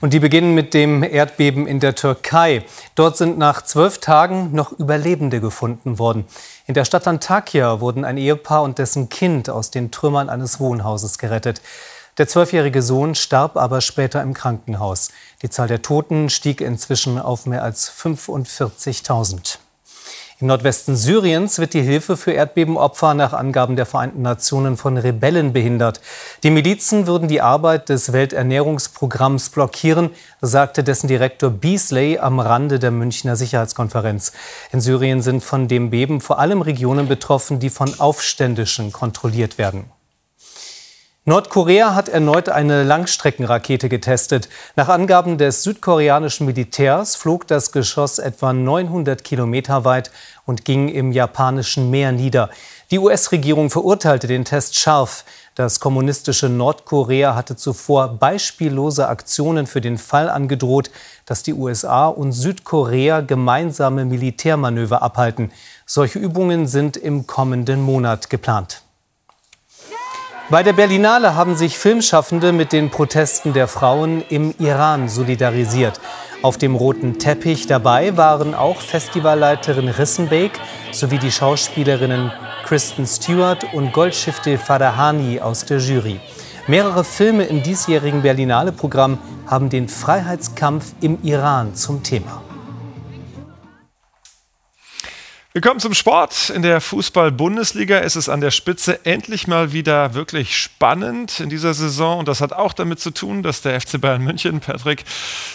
Und 0.00 0.12
die 0.12 0.20
beginnen 0.20 0.54
mit 0.54 0.74
dem 0.74 1.02
Erdbeben 1.02 1.66
in 1.66 1.78
der 1.78 1.94
Türkei. 1.94 2.64
Dort 2.94 3.16
sind 3.16 3.38
nach 3.38 3.62
zwölf 3.62 3.98
Tagen 3.98 4.50
noch 4.52 4.72
Überlebende 4.72 5.40
gefunden 5.40 5.98
worden. 5.98 6.26
In 6.66 6.74
der 6.74 6.84
Stadt 6.84 7.06
Antakya 7.06 7.80
wurden 7.80 8.04
ein 8.04 8.16
Ehepaar 8.16 8.62
und 8.62 8.78
dessen 8.78 9.08
Kind 9.08 9.50
aus 9.50 9.70
den 9.70 9.90
Trümmern 9.90 10.28
eines 10.28 10.58
Wohnhauses 10.58 11.18
gerettet. 11.18 11.60
Der 12.18 12.28
zwölfjährige 12.28 12.82
Sohn 12.82 13.14
starb 13.14 13.56
aber 13.56 13.80
später 13.80 14.22
im 14.22 14.34
Krankenhaus. 14.34 15.10
Die 15.40 15.50
Zahl 15.50 15.68
der 15.68 15.82
Toten 15.82 16.28
stieg 16.30 16.60
inzwischen 16.60 17.18
auf 17.18 17.46
mehr 17.46 17.62
als 17.62 17.90
45.000. 17.90 19.58
Im 20.42 20.48
Nordwesten 20.48 20.96
Syriens 20.96 21.60
wird 21.60 21.72
die 21.72 21.82
Hilfe 21.82 22.16
für 22.16 22.32
Erdbebenopfer 22.32 23.14
nach 23.14 23.32
Angaben 23.32 23.76
der 23.76 23.86
Vereinten 23.86 24.22
Nationen 24.22 24.76
von 24.76 24.96
Rebellen 24.96 25.52
behindert. 25.52 26.00
Die 26.42 26.50
Milizen 26.50 27.06
würden 27.06 27.28
die 27.28 27.40
Arbeit 27.40 27.88
des 27.88 28.12
Welternährungsprogramms 28.12 29.50
blockieren, 29.50 30.10
sagte 30.40 30.82
dessen 30.82 31.06
Direktor 31.06 31.50
Beasley 31.50 32.18
am 32.18 32.40
Rande 32.40 32.80
der 32.80 32.90
Münchner 32.90 33.36
Sicherheitskonferenz. 33.36 34.32
In 34.72 34.80
Syrien 34.80 35.22
sind 35.22 35.44
von 35.44 35.68
dem 35.68 35.90
Beben 35.90 36.20
vor 36.20 36.40
allem 36.40 36.60
Regionen 36.60 37.06
betroffen, 37.06 37.60
die 37.60 37.70
von 37.70 38.00
Aufständischen 38.00 38.90
kontrolliert 38.90 39.58
werden. 39.58 39.84
Nordkorea 41.24 41.94
hat 41.94 42.08
erneut 42.08 42.48
eine 42.48 42.82
Langstreckenrakete 42.82 43.88
getestet. 43.88 44.48
Nach 44.74 44.88
Angaben 44.88 45.38
des 45.38 45.62
südkoreanischen 45.62 46.46
Militärs 46.46 47.14
flog 47.14 47.46
das 47.46 47.70
Geschoss 47.70 48.18
etwa 48.18 48.52
900 48.52 49.22
Kilometer 49.22 49.84
weit 49.84 50.10
und 50.46 50.64
ging 50.64 50.88
im 50.88 51.12
japanischen 51.12 51.90
Meer 51.90 52.10
nieder. 52.10 52.50
Die 52.90 52.98
US-Regierung 52.98 53.70
verurteilte 53.70 54.26
den 54.26 54.44
Test 54.44 54.76
scharf. 54.76 55.24
Das 55.54 55.78
kommunistische 55.78 56.48
Nordkorea 56.48 57.36
hatte 57.36 57.54
zuvor 57.54 58.08
beispiellose 58.18 59.06
Aktionen 59.06 59.68
für 59.68 59.80
den 59.80 59.98
Fall 59.98 60.28
angedroht, 60.28 60.90
dass 61.24 61.44
die 61.44 61.54
USA 61.54 62.08
und 62.08 62.32
Südkorea 62.32 63.20
gemeinsame 63.20 64.04
Militärmanöver 64.04 65.02
abhalten. 65.02 65.52
Solche 65.86 66.18
Übungen 66.18 66.66
sind 66.66 66.96
im 66.96 67.28
kommenden 67.28 67.80
Monat 67.80 68.28
geplant. 68.28 68.81
Bei 70.50 70.62
der 70.62 70.72
Berlinale 70.72 71.34
haben 71.34 71.56
sich 71.56 71.78
Filmschaffende 71.78 72.52
mit 72.52 72.72
den 72.72 72.90
Protesten 72.90 73.52
der 73.52 73.68
Frauen 73.68 74.22
im 74.28 74.54
Iran 74.58 75.08
solidarisiert. 75.08 76.00
Auf 76.42 76.58
dem 76.58 76.74
roten 76.74 77.18
Teppich 77.18 77.68
dabei 77.68 78.16
waren 78.16 78.54
auch 78.54 78.80
Festivalleiterin 78.80 79.88
Rissenbeek 79.88 80.52
sowie 80.90 81.18
die 81.18 81.30
Schauspielerinnen 81.30 82.32
Kristen 82.64 83.06
Stewart 83.06 83.72
und 83.72 83.92
Goldschiffte 83.92 84.58
Farahani 84.58 85.40
aus 85.40 85.64
der 85.64 85.78
Jury. 85.78 86.20
Mehrere 86.66 87.04
Filme 87.04 87.44
im 87.44 87.62
diesjährigen 87.62 88.22
Berlinale-Programm 88.22 89.18
haben 89.46 89.70
den 89.70 89.88
Freiheitskampf 89.88 90.92
im 91.00 91.18
Iran 91.22 91.74
zum 91.74 92.02
Thema. 92.02 92.42
Wir 95.54 95.60
kommen 95.60 95.80
zum 95.80 95.92
Sport. 95.92 96.48
In 96.48 96.62
der 96.62 96.80
Fußball-Bundesliga 96.80 97.98
ist 97.98 98.16
es 98.16 98.30
an 98.30 98.40
der 98.40 98.50
Spitze 98.50 99.04
endlich 99.04 99.46
mal 99.46 99.74
wieder 99.74 100.14
wirklich 100.14 100.56
spannend 100.56 101.40
in 101.40 101.50
dieser 101.50 101.74
Saison. 101.74 102.20
Und 102.20 102.28
das 102.28 102.40
hat 102.40 102.54
auch 102.54 102.72
damit 102.72 103.00
zu 103.00 103.10
tun, 103.10 103.42
dass 103.42 103.60
der 103.60 103.78
FC 103.78 104.00
Bayern 104.00 104.24
München, 104.24 104.60
Patrick, 104.60 105.04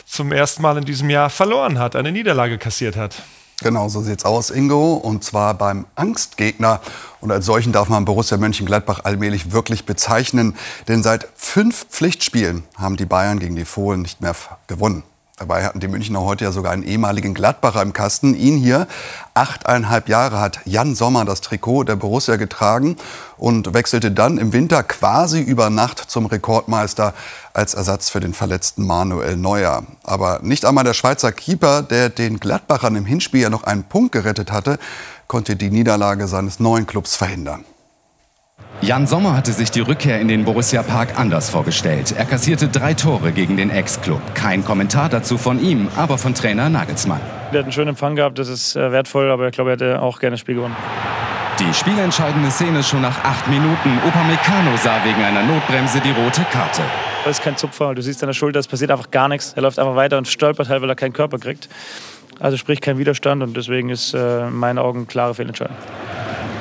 zum 0.05 0.31
ersten 0.31 0.61
Mal 0.61 0.77
in 0.77 0.85
diesem 0.85 1.09
Jahr 1.09 1.31
verloren 1.31 1.79
hat, 1.79 1.95
eine 1.95 2.11
Niederlage 2.11 2.59
kassiert 2.59 2.95
hat. 2.95 3.23
Genau, 3.63 3.89
so 3.89 4.01
sieht's 4.01 4.23
aus, 4.23 4.51
Ingo. 4.51 4.93
Und 4.93 5.23
zwar 5.23 5.55
beim 5.55 5.87
Angstgegner. 5.95 6.79
Und 7.19 7.31
als 7.31 7.47
solchen 7.47 7.71
darf 7.71 7.89
man 7.89 8.05
Borussia 8.05 8.37
Mönchengladbach 8.37 8.99
allmählich 9.03 9.51
wirklich 9.51 9.85
bezeichnen. 9.85 10.55
Denn 10.87 11.01
seit 11.01 11.27
fünf 11.33 11.87
Pflichtspielen 11.89 12.61
haben 12.77 12.97
die 12.97 13.07
Bayern 13.07 13.39
gegen 13.39 13.55
die 13.55 13.65
Fohlen 13.65 14.03
nicht 14.03 14.21
mehr 14.21 14.35
gewonnen. 14.67 15.01
Dabei 15.39 15.63
hatten 15.63 15.79
die 15.79 15.87
Münchner 15.87 16.21
heute 16.21 16.45
ja 16.45 16.51
sogar 16.51 16.71
einen 16.71 16.81
ehemaligen 16.81 17.35
Gladbacher 17.35 17.83
im 17.83 17.93
Kasten. 17.93 18.33
Ihn 18.33 18.57
hier, 18.57 18.87
achteinhalb 19.35 20.09
Jahre, 20.09 20.39
hat 20.39 20.61
Jan 20.65 20.95
Sommer 20.95 21.25
das 21.25 21.41
Trikot 21.41 21.83
der 21.83 21.95
Borussia 21.95 22.37
getragen 22.37 22.95
und 23.37 23.75
wechselte 23.75 24.09
dann 24.09 24.39
im 24.39 24.51
Winter 24.51 24.81
quasi 24.81 25.39
über 25.39 25.69
Nacht 25.69 25.99
zum 25.99 26.25
Rekordmeister 26.25 27.13
als 27.53 27.75
Ersatz 27.75 28.09
für 28.09 28.19
den 28.19 28.33
verletzten 28.33 28.87
Manuel 28.87 29.37
Neuer. 29.37 29.83
Aber 30.03 30.39
nicht 30.41 30.65
einmal 30.65 30.83
der 30.83 30.95
Schweizer 30.95 31.31
Keeper, 31.31 31.83
der 31.83 32.09
den 32.09 32.39
Gladbachern 32.39 32.95
im 32.95 33.05
Hinspiel 33.05 33.41
ja 33.41 33.51
noch 33.51 33.63
einen 33.63 33.83
Punkt 33.83 34.13
gerettet 34.13 34.51
hatte, 34.51 34.79
konnte 35.27 35.55
die 35.55 35.69
Niederlage 35.69 36.27
seines 36.27 36.59
neuen 36.59 36.87
Clubs 36.87 37.15
verhindern. 37.15 37.63
Jan 38.81 39.07
Sommer 39.07 39.35
hatte 39.35 39.53
sich 39.53 39.71
die 39.71 39.79
Rückkehr 39.79 40.21
in 40.21 40.27
den 40.27 40.45
Borussia 40.45 40.83
Park 40.83 41.17
anders 41.17 41.49
vorgestellt. 41.49 42.13
Er 42.15 42.25
kassierte 42.25 42.67
drei 42.67 42.93
Tore 42.93 43.31
gegen 43.31 43.57
den 43.57 43.71
Ex-Club. 43.71 44.21
Kein 44.35 44.63
Kommentar 44.63 45.09
dazu 45.09 45.39
von 45.39 45.59
ihm, 45.59 45.87
aber 45.95 46.19
von 46.19 46.35
Trainer 46.35 46.69
Nagelsmann. 46.69 47.19
Wir 47.49 47.59
hatten 47.59 47.65
einen 47.65 47.71
schönen 47.71 47.89
Empfang 47.89 48.15
gehabt, 48.15 48.37
das 48.37 48.49
ist 48.49 48.75
äh, 48.75 48.91
wertvoll, 48.91 49.31
aber 49.31 49.47
ich 49.47 49.53
glaube, 49.53 49.71
er 49.71 49.73
hätte 49.73 50.01
auch 50.01 50.19
gerne 50.19 50.35
das 50.35 50.41
Spiel 50.41 50.55
gewonnen. 50.55 50.75
Die 51.59 51.73
spielentscheidende 51.73 52.51
Szene 52.51 52.83
schon 52.83 53.01
nach 53.01 53.23
acht 53.23 53.47
Minuten. 53.47 53.97
Upamecano 54.05 54.77
sah 54.77 55.03
wegen 55.03 55.23
einer 55.23 55.41
Notbremse 55.41 55.99
die 55.99 56.11
rote 56.11 56.43
Karte. 56.51 56.83
Das 57.25 57.39
ist 57.39 57.43
kein 57.43 57.57
Zupfer, 57.57 57.95
du 57.95 58.03
siehst 58.03 58.21
an 58.21 58.27
der 58.27 58.35
Schulter, 58.35 58.59
es 58.59 58.67
passiert 58.67 58.91
einfach 58.91 59.09
gar 59.09 59.27
nichts. 59.27 59.53
Er 59.55 59.63
läuft 59.63 59.79
einfach 59.79 59.95
weiter 59.95 60.19
und 60.19 60.27
stolpert 60.27 60.69
halt, 60.69 60.83
weil 60.83 60.89
er 60.89 60.95
keinen 60.95 61.13
Körper 61.13 61.39
kriegt. 61.39 61.67
Also 62.39 62.57
sprich 62.57 62.79
kein 62.79 62.99
Widerstand 62.99 63.41
und 63.41 63.57
deswegen 63.57 63.89
ist 63.89 64.13
äh, 64.13 64.47
in 64.47 64.53
meinen 64.55 64.77
Augen 64.77 65.07
klare 65.07 65.33
Fehlentscheidung. 65.33 65.75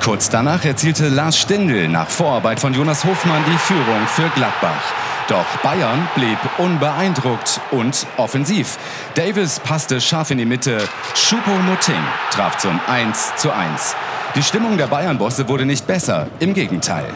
Kurz 0.06 0.30
danach 0.30 0.64
erzielte 0.64 1.08
Lars 1.08 1.36
Stindl 1.36 1.88
nach 1.88 2.08
Vorarbeit 2.08 2.60
von 2.60 2.72
Jonas 2.72 3.04
Hofmann 3.04 3.42
die 3.44 3.58
Führung 3.58 4.06
für 4.06 4.28
Gladbach. 4.36 4.80
Doch 5.26 5.44
Bayern 5.64 6.08
blieb 6.14 6.38
unbeeindruckt 6.58 7.60
und 7.72 8.06
offensiv. 8.16 8.78
Davis 9.16 9.58
passte 9.58 10.00
scharf 10.00 10.30
in 10.30 10.38
die 10.38 10.44
Mitte. 10.44 10.78
Choupo-Moting 11.16 12.04
traf 12.30 12.56
zum 12.58 12.78
1 12.86 13.34
zu 13.34 13.50
1. 13.50 13.96
Die 14.36 14.44
Stimmung 14.44 14.78
der 14.78 14.86
Bayern-Bosse 14.86 15.48
wurde 15.48 15.66
nicht 15.66 15.88
besser, 15.88 16.28
im 16.38 16.54
Gegenteil. 16.54 17.08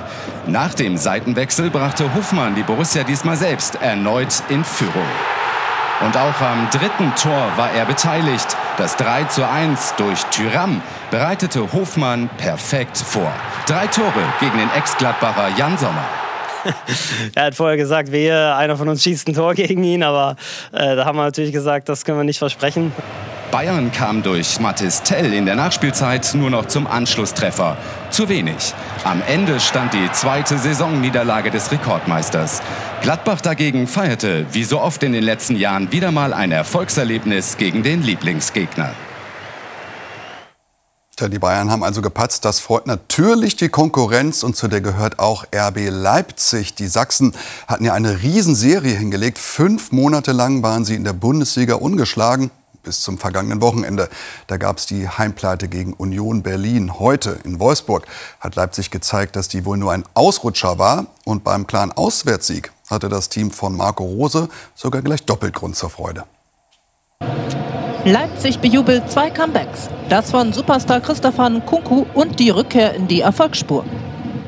Nach 0.49 0.75
dem 0.75 0.97
Seitenwechsel 0.97 1.71
brachte 1.71 2.13
Hofmann 2.13 2.57
die 2.57 2.65
Borussia 2.65 3.05
diesmal 3.05 3.37
selbst 3.37 3.77
erneut 3.81 4.43
in 4.49 4.65
Führung. 4.65 5.07
Und 6.01 6.17
auch 6.17 6.41
am 6.41 6.69
dritten 6.71 7.15
Tor 7.15 7.53
war 7.57 7.71
er 7.73 7.85
beteiligt. 7.85 8.57
Das 8.79 8.97
3 8.97 9.25
zu 9.25 9.47
1 9.47 9.95
durch 9.99 10.25
Tyram 10.31 10.81
bereitete 11.11 11.73
Hofmann 11.73 12.29
perfekt 12.39 12.99
vor. 12.99 13.33
Drei 13.67 13.87
Tore 13.87 14.11
gegen 14.39 14.57
den 14.59 14.71
Ex-Gladbacher 14.77 15.49
Jan 15.57 15.77
Sommer. 15.77 16.05
er 17.35 17.47
hat 17.47 17.55
vorher 17.55 17.77
gesagt, 17.77 18.13
wehe, 18.13 18.55
einer 18.55 18.77
von 18.77 18.89
uns 18.89 19.03
schießt 19.03 19.29
ein 19.29 19.35
Tor 19.35 19.55
gegen 19.55 19.83
ihn, 19.83 20.03
aber 20.03 20.37
äh, 20.73 20.95
da 20.95 21.05
haben 21.05 21.17
wir 21.17 21.25
natürlich 21.25 21.53
gesagt, 21.53 21.89
das 21.89 22.05
können 22.05 22.19
wir 22.19 22.25
nicht 22.25 22.39
versprechen. 22.39 22.93
Bayern 23.51 23.91
kam 23.91 24.23
durch 24.23 24.61
Mathis 24.61 25.03
Tell 25.03 25.33
in 25.33 25.45
der 25.45 25.57
Nachspielzeit 25.57 26.35
nur 26.35 26.51
noch 26.51 26.67
zum 26.67 26.87
Anschlusstreffer. 26.87 27.77
Zu 28.11 28.29
wenig. 28.29 28.75
Am 29.03 29.23
Ende 29.27 29.59
stand 29.59 29.93
die 29.93 30.13
zweite 30.13 30.57
Saisonniederlage 30.57 31.51
des 31.51 31.73
Rekordmeisters. 31.73 32.63
Gladbach 33.03 33.41
dagegen 33.41 33.89
feierte, 33.89 34.47
wie 34.53 34.63
so 34.63 34.81
oft 34.81 35.03
in 35.03 35.13
den 35.13 35.25
letzten 35.25 35.57
Jahren, 35.57 35.91
wieder 35.91 36.13
mal 36.13 36.33
ein 36.33 36.53
Erfolgserlebnis 36.53 37.57
gegen 37.57 37.83
den 37.83 38.03
Lieblingsgegner. 38.03 38.95
Die 41.29 41.39
Bayern 41.39 41.71
haben 41.71 41.85
also 41.85 42.03
gepatzt. 42.03 42.45
Das 42.45 42.61
freut 42.61 42.87
natürlich 42.87 43.57
die 43.57 43.69
Konkurrenz 43.69 44.43
und 44.43 44.57
zu 44.57 44.69
der 44.69 44.81
gehört 44.81 45.19
auch 45.19 45.45
RB 45.55 45.89
Leipzig. 45.91 46.75
Die 46.75 46.87
Sachsen 46.87 47.35
hatten 47.67 47.85
ja 47.85 47.93
eine 47.93 48.23
Riesenserie 48.23 48.95
hingelegt. 48.95 49.39
Fünf 49.39 49.93
Monate 49.93 50.33
lang 50.33 50.63
waren 50.63 50.85
sie 50.85 50.95
in 50.95 51.05
der 51.05 51.13
Bundesliga 51.13 51.75
ungeschlagen 51.75 52.51
bis 52.83 53.03
zum 53.03 53.19
vergangenen 53.19 53.61
Wochenende. 53.61 54.09
Da 54.47 54.57
gab 54.57 54.79
es 54.79 54.87
die 54.87 55.09
Heimpleite 55.09 55.69
gegen 55.69 55.93
Union 55.93 56.43
Berlin. 56.43 56.99
Heute 56.99 57.39
in 57.45 57.61
Wolfsburg 57.61 58.07
hat 58.41 58.57
Leipzig 58.57 58.91
gezeigt, 58.91 59.37
dass 59.37 59.49
die 59.49 59.65
wohl 59.65 59.77
nur 59.77 59.93
ein 59.93 60.05
Ausrutscher 60.15 60.79
war. 60.79 61.07
Und 61.25 61.45
beim 61.45 61.67
klaren 61.67 61.93
Auswärtssieg 61.93 62.73
hatte 62.89 63.09
das 63.09 63.29
Team 63.29 63.51
von 63.51 63.77
Marco 63.77 64.05
Rose 64.05 64.49
sogar 64.75 65.03
gleich 65.03 65.25
doppelt 65.25 65.55
Grund 65.55 65.77
zur 65.77 65.91
Freude. 65.91 66.25
Leipzig 68.05 68.59
bejubelt 68.61 69.11
zwei 69.11 69.29
Comebacks. 69.29 69.91
Das 70.09 70.31
von 70.31 70.55
Superstar 70.55 71.01
Christopher 71.01 71.51
Nkunku 71.51 72.07
und 72.15 72.41
die 72.41 72.49
Rückkehr 72.49 72.95
in 72.95 73.09
die 73.09 73.21
Erfolgsspur. 73.21 73.85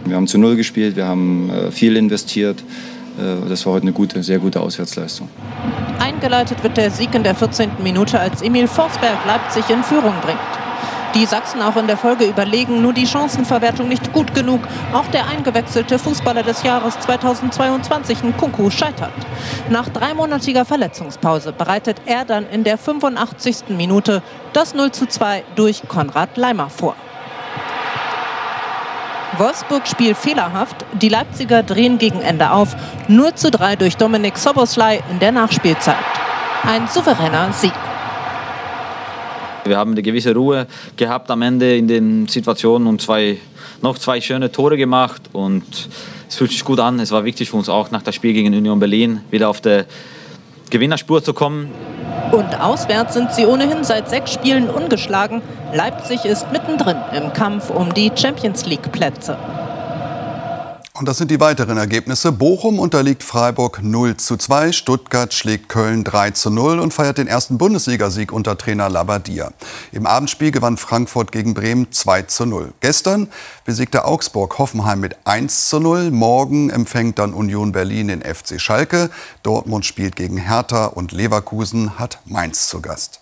Wir 0.07 0.17
haben 0.17 0.27
zu 0.27 0.39
Null 0.39 0.57
gespielt, 0.57 0.97
wir 0.97 1.07
haben 1.07 1.51
äh, 1.51 1.71
viel 1.71 1.97
investiert. 1.97 2.61
Äh, 3.19 3.49
das 3.49 3.67
war 3.67 3.75
heute 3.75 3.83
eine 3.83 3.93
gute, 3.93 4.23
sehr 4.23 4.39
gute 4.39 4.59
Auswärtsleistung. 4.59 5.29
Eingeleitet 5.99 6.63
wird 6.63 6.79
der 6.79 6.91
Sieg 6.91 7.15
in 7.15 7.23
der 7.23 7.35
14. 7.35 7.73
Minute, 7.83 8.19
als 8.19 8.41
Emil 8.41 8.67
Forsberg 8.67 9.19
Leipzig 9.27 9.69
in 9.69 9.83
Führung 9.83 10.15
bringt. 10.23 10.39
Die 11.15 11.27
Sachsen 11.27 11.61
auch 11.61 11.77
in 11.77 11.87
der 11.87 11.99
Folge 11.99 12.25
überlegen, 12.25 12.81
nur 12.81 12.95
die 12.95 13.07
Chancenverwertung 13.07 13.87
nicht 13.87 14.15
gut 14.15 14.35
genug. 14.35 14.61
Auch 14.95 15.07
der 15.09 15.27
eingewechselte 15.27 15.99
Fußballer 15.99 16.43
des 16.43 16.63
Jahres 16.63 16.99
2022, 17.01 18.23
Nkunku, 18.25 18.71
scheitert. 18.71 19.13
Nach 19.69 19.89
dreimonatiger 19.91 20.65
Verletzungspause 20.65 21.53
bereitet 21.53 22.01
er 22.07 22.25
dann 22.25 22.47
in 22.49 22.65
der 22.65 22.79
85. 22.79 23.65
Minute 23.69 24.23
das 24.55 24.75
0 24.75 24.91
zu 24.93 25.07
2 25.07 25.45
durch 25.55 25.83
Konrad 25.87 26.39
Leimer 26.39 26.71
vor. 26.71 26.97
Wolfsburg 29.37 29.87
spielt 29.87 30.17
fehlerhaft. 30.17 30.77
Die 30.93 31.09
Leipziger 31.11 31.63
drehen 31.63 31.99
gegen 31.99 32.23
Ende 32.23 32.53
auf. 32.53 32.75
Nur 33.09 33.35
zu 33.35 33.51
3 33.51 33.77
durch 33.77 33.99
Dominik 33.99 34.39
Soboslai 34.39 35.03
in 35.11 35.19
der 35.19 35.33
Nachspielzeit. 35.33 35.97
Ein 36.67 36.89
souveräner 36.89 37.53
Sieg. 37.53 37.73
Wir 39.65 39.77
haben 39.79 39.93
eine 39.93 40.03
gewisse 40.03 40.35
Ruhe 40.35 40.67
gehabt 40.97 41.31
am 41.31 41.43
Ende 41.43 41.77
in 41.77 41.87
den 41.87 42.27
Situationen 42.27 42.89
und 42.89 43.01
zwei, 43.01 43.39
noch 43.81 43.97
zwei 43.97 44.21
schöne 44.21 44.51
Tore 44.51 44.77
gemacht. 44.77 45.23
Und 45.33 45.89
es 46.29 46.37
fühlt 46.37 46.51
sich 46.51 46.65
gut 46.65 46.81
an. 46.81 46.99
Es 46.99 47.13
war 47.13 47.25
wichtig 47.25 47.51
für 47.51 47.57
uns 47.57 47.69
auch 47.69 47.91
nach 47.91 48.03
dem 48.03 48.13
Spiel 48.13 48.33
gegen 48.33 48.53
Union 48.55 48.81
Berlin 48.81 49.21
wieder 49.31 49.49
auf 49.49 49.61
der 49.61 49.87
Gewinnerspur 50.71 51.23
zu 51.23 51.33
kommen. 51.33 51.71
Und 52.33 52.61
auswärts 52.61 53.15
sind 53.15 53.33
sie 53.33 53.47
ohnehin 53.47 53.85
seit 53.85 54.09
sechs 54.09 54.33
Spielen 54.33 54.69
ungeschlagen. 54.69 55.43
Leipzig 55.75 56.25
ist 56.25 56.51
mittendrin 56.51 56.97
im 57.15 57.33
Kampf 57.33 57.71
um 57.71 57.93
die 57.95 58.11
Champions 58.17 58.67
League-Plätze. 58.67 59.37
Und 61.03 61.09
das 61.09 61.19
sind 61.19 61.33
die 61.33 61.41
weiteren 61.41 61.79
Ergebnisse. 61.79 62.31
Bochum 62.31 62.79
unterliegt 62.79 63.25
Freiburg 63.25 63.83
0 63.83 64.19
zu 64.19 64.37
2, 64.37 64.71
Stuttgart 64.71 65.35
schlägt 65.35 65.69
Köln 65.69 66.05
3 66.05 66.31
zu 66.31 66.49
0 66.49 66.79
und 66.79 66.95
feiert 66.95 67.19
den 67.19 67.27
ersten 67.27 67.59
Bundesligasieg 67.59 68.31
unter 68.31 68.57
Trainer 68.57 68.89
Labadia. 68.89 69.51
Im 69.91 70.07
Abendspiel 70.07 70.53
gewann 70.53 70.77
Frankfurt 70.77 71.33
gegen 71.33 71.55
Bremen 71.55 71.91
2 71.91 72.23
zu 72.23 72.47
0. 72.47 72.73
Gestern 72.79 73.27
besiegte 73.65 74.05
Augsburg 74.05 74.57
Hoffenheim 74.59 75.01
mit 75.01 75.17
1 75.25 75.71
zu 75.71 75.81
0. 75.81 76.13
Morgen 76.13 76.71
empfängt 76.71 77.19
dann 77.19 77.35
Union 77.35 77.73
Berlin 77.73 78.07
den 78.07 78.23
FC 78.23 78.61
Schalke. 78.61 79.11
Dortmund 79.43 79.85
spielt 79.85 80.15
gegen 80.15 80.37
Hertha 80.37 80.85
und 80.85 81.11
Leverkusen 81.11 81.99
hat 81.99 82.21
Mainz 82.27 82.69
zu 82.69 82.81
Gast. 82.81 83.19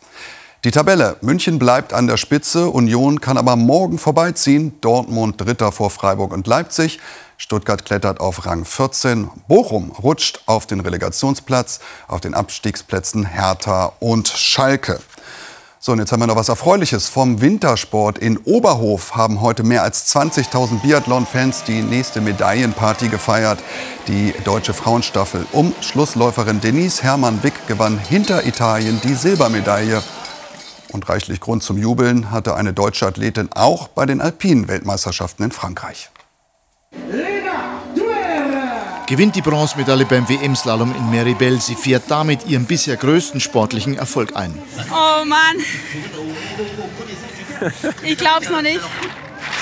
Die 0.65 0.71
Tabelle. 0.71 1.17
München 1.23 1.59
bleibt 1.59 1.95
an 1.95 2.07
der 2.07 2.19
Spitze, 2.19 2.69
Union 2.69 3.23
kann 3.23 3.39
aber 3.39 3.57
morgen 3.57 3.97
vorbeiziehen. 3.97 4.79
Dortmund 4.83 5.41
dritter 5.41 5.73
vor 5.73 5.89
Freiburg 5.89 6.35
und 6.35 6.47
Leipzig. 6.47 7.01
Stuttgart 7.41 7.87
klettert 7.87 8.21
auf 8.21 8.45
Rang 8.45 8.67
14. 8.67 9.31
Bochum 9.49 9.93
rutscht 9.93 10.43
auf 10.45 10.67
den 10.67 10.81
Relegationsplatz, 10.81 11.81
auf 12.07 12.21
den 12.21 12.35
Abstiegsplätzen 12.35 13.25
Hertha 13.25 13.95
und 13.99 14.29
Schalke. 14.29 15.01
So, 15.79 15.93
und 15.93 16.01
jetzt 16.01 16.13
haben 16.13 16.21
wir 16.21 16.27
noch 16.27 16.37
was 16.37 16.51
Erfreuliches. 16.51 17.09
Vom 17.09 17.41
Wintersport 17.41 18.19
in 18.19 18.37
Oberhof 18.37 19.17
haben 19.17 19.41
heute 19.41 19.63
mehr 19.63 19.83
als 19.83 20.15
20.000 20.15 20.83
Biathlon-Fans 20.83 21.65
die 21.65 21.81
nächste 21.81 22.21
Medaillenparty 22.21 23.09
gefeiert. 23.09 23.59
Die 24.07 24.35
deutsche 24.45 24.75
Frauenstaffel 24.75 25.47
um 25.53 25.73
Schlussläuferin 25.81 26.61
Denise 26.61 27.03
Hermann-Wick 27.03 27.67
gewann 27.67 27.99
hinter 27.99 28.45
Italien 28.45 29.01
die 29.03 29.15
Silbermedaille. 29.15 30.03
Und 30.93 31.09
reichlich 31.09 31.41
Grund 31.41 31.63
zum 31.63 31.79
Jubeln 31.79 32.31
hatte 32.31 32.55
eine 32.55 32.75
deutsche 32.75 33.07
Athletin 33.07 33.49
auch 33.55 33.89
bei 33.89 34.05
den 34.05 34.21
alpinen 34.21 34.69
Weltmeisterschaften 34.69 35.45
in 35.45 35.53
Frankreich. 35.53 36.11
Gewinnt 39.11 39.35
die 39.35 39.43
Bronzemedaille 39.43 40.07
beim 40.07 40.29
WM-Slalom 40.29 40.95
in 40.95 41.11
Meribel. 41.11 41.61
Sie 41.61 41.75
fährt 41.75 42.05
damit 42.07 42.47
ihren 42.47 42.65
bisher 42.65 42.97
größten 42.97 43.41
sportlichen 43.41 43.99
Erfolg 43.99 44.37
ein. 44.37 44.57
Oh 44.89 45.25
Mann. 45.25 45.57
Ich 48.05 48.17
glaub's 48.17 48.49
noch 48.49 48.63
nicht. 48.63 48.79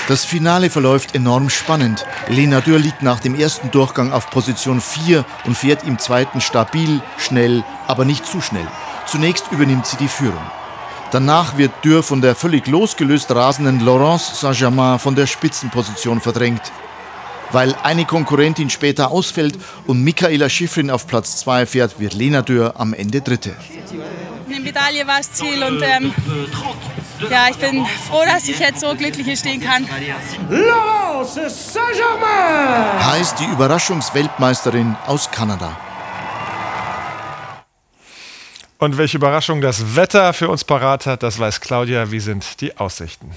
Das 0.07 0.23
Finale 0.23 0.69
verläuft 0.69 1.15
enorm 1.15 1.49
spannend. 1.49 2.05
Lena 2.27 2.61
Dürr 2.61 2.77
liegt 2.77 3.01
nach 3.01 3.21
dem 3.21 3.33
ersten 3.33 3.71
Durchgang 3.71 4.13
auf 4.13 4.29
Position 4.29 4.79
4 4.81 5.25
und 5.45 5.57
fährt 5.57 5.83
im 5.83 5.97
zweiten 5.97 6.41
stabil, 6.41 7.01
schnell, 7.17 7.63
aber 7.87 8.05
nicht 8.05 8.27
zu 8.27 8.41
schnell. 8.41 8.67
Zunächst 9.07 9.51
übernimmt 9.51 9.87
sie 9.87 9.97
die 9.97 10.09
Führung. 10.09 10.45
Danach 11.09 11.57
wird 11.57 11.71
Dürr 11.83 12.03
von 12.03 12.21
der 12.21 12.35
völlig 12.35 12.67
losgelöst 12.67 13.31
rasenden 13.31 13.79
Laurence 13.79 14.41
Saint-Germain 14.41 14.99
von 14.99 15.15
der 15.15 15.25
Spitzenposition 15.25 16.21
verdrängt. 16.21 16.71
Weil 17.51 17.75
eine 17.83 18.05
Konkurrentin 18.05 18.69
später 18.69 19.11
ausfällt 19.11 19.57
und 19.87 20.03
Michaela 20.03 20.49
Schifrin 20.49 20.91
auf 20.91 21.07
Platz 21.07 21.37
2 21.37 21.65
fährt, 21.65 21.99
wird 21.99 22.13
Lena 22.13 22.41
Dürr 22.41 22.73
am 22.77 22.93
Ende 22.93 23.21
Dritte. 23.21 23.55
Eine 24.47 24.59
Medaille 24.59 25.05
war 25.05 25.17
das 25.17 25.31
Ziel 25.33 25.63
und 25.63 25.81
ähm, 25.81 26.13
ja, 27.29 27.47
ich 27.49 27.57
bin 27.57 27.85
froh, 28.07 28.23
dass 28.25 28.47
ich 28.47 28.59
jetzt 28.59 28.81
so 28.81 28.95
glücklich 28.95 29.25
hier 29.25 29.37
stehen 29.37 29.61
kann. 29.61 29.87
Laurence 30.49 31.73
Saint-Germain 31.73 33.05
heißt 33.05 33.39
die 33.39 33.45
Überraschungsweltmeisterin 33.45 34.95
aus 35.05 35.29
Kanada. 35.29 35.77
Und 38.79 38.97
welche 38.97 39.17
Überraschung 39.17 39.59
das 39.59 39.95
Wetter 39.97 40.31
für 40.33 40.49
uns 40.49 40.63
parat 40.63 41.05
hat, 41.05 41.21
das 41.21 41.37
weiß 41.37 41.59
Claudia. 41.59 42.11
Wie 42.11 42.21
sind 42.21 42.61
die 42.61 42.77
Aussichten? 42.77 43.31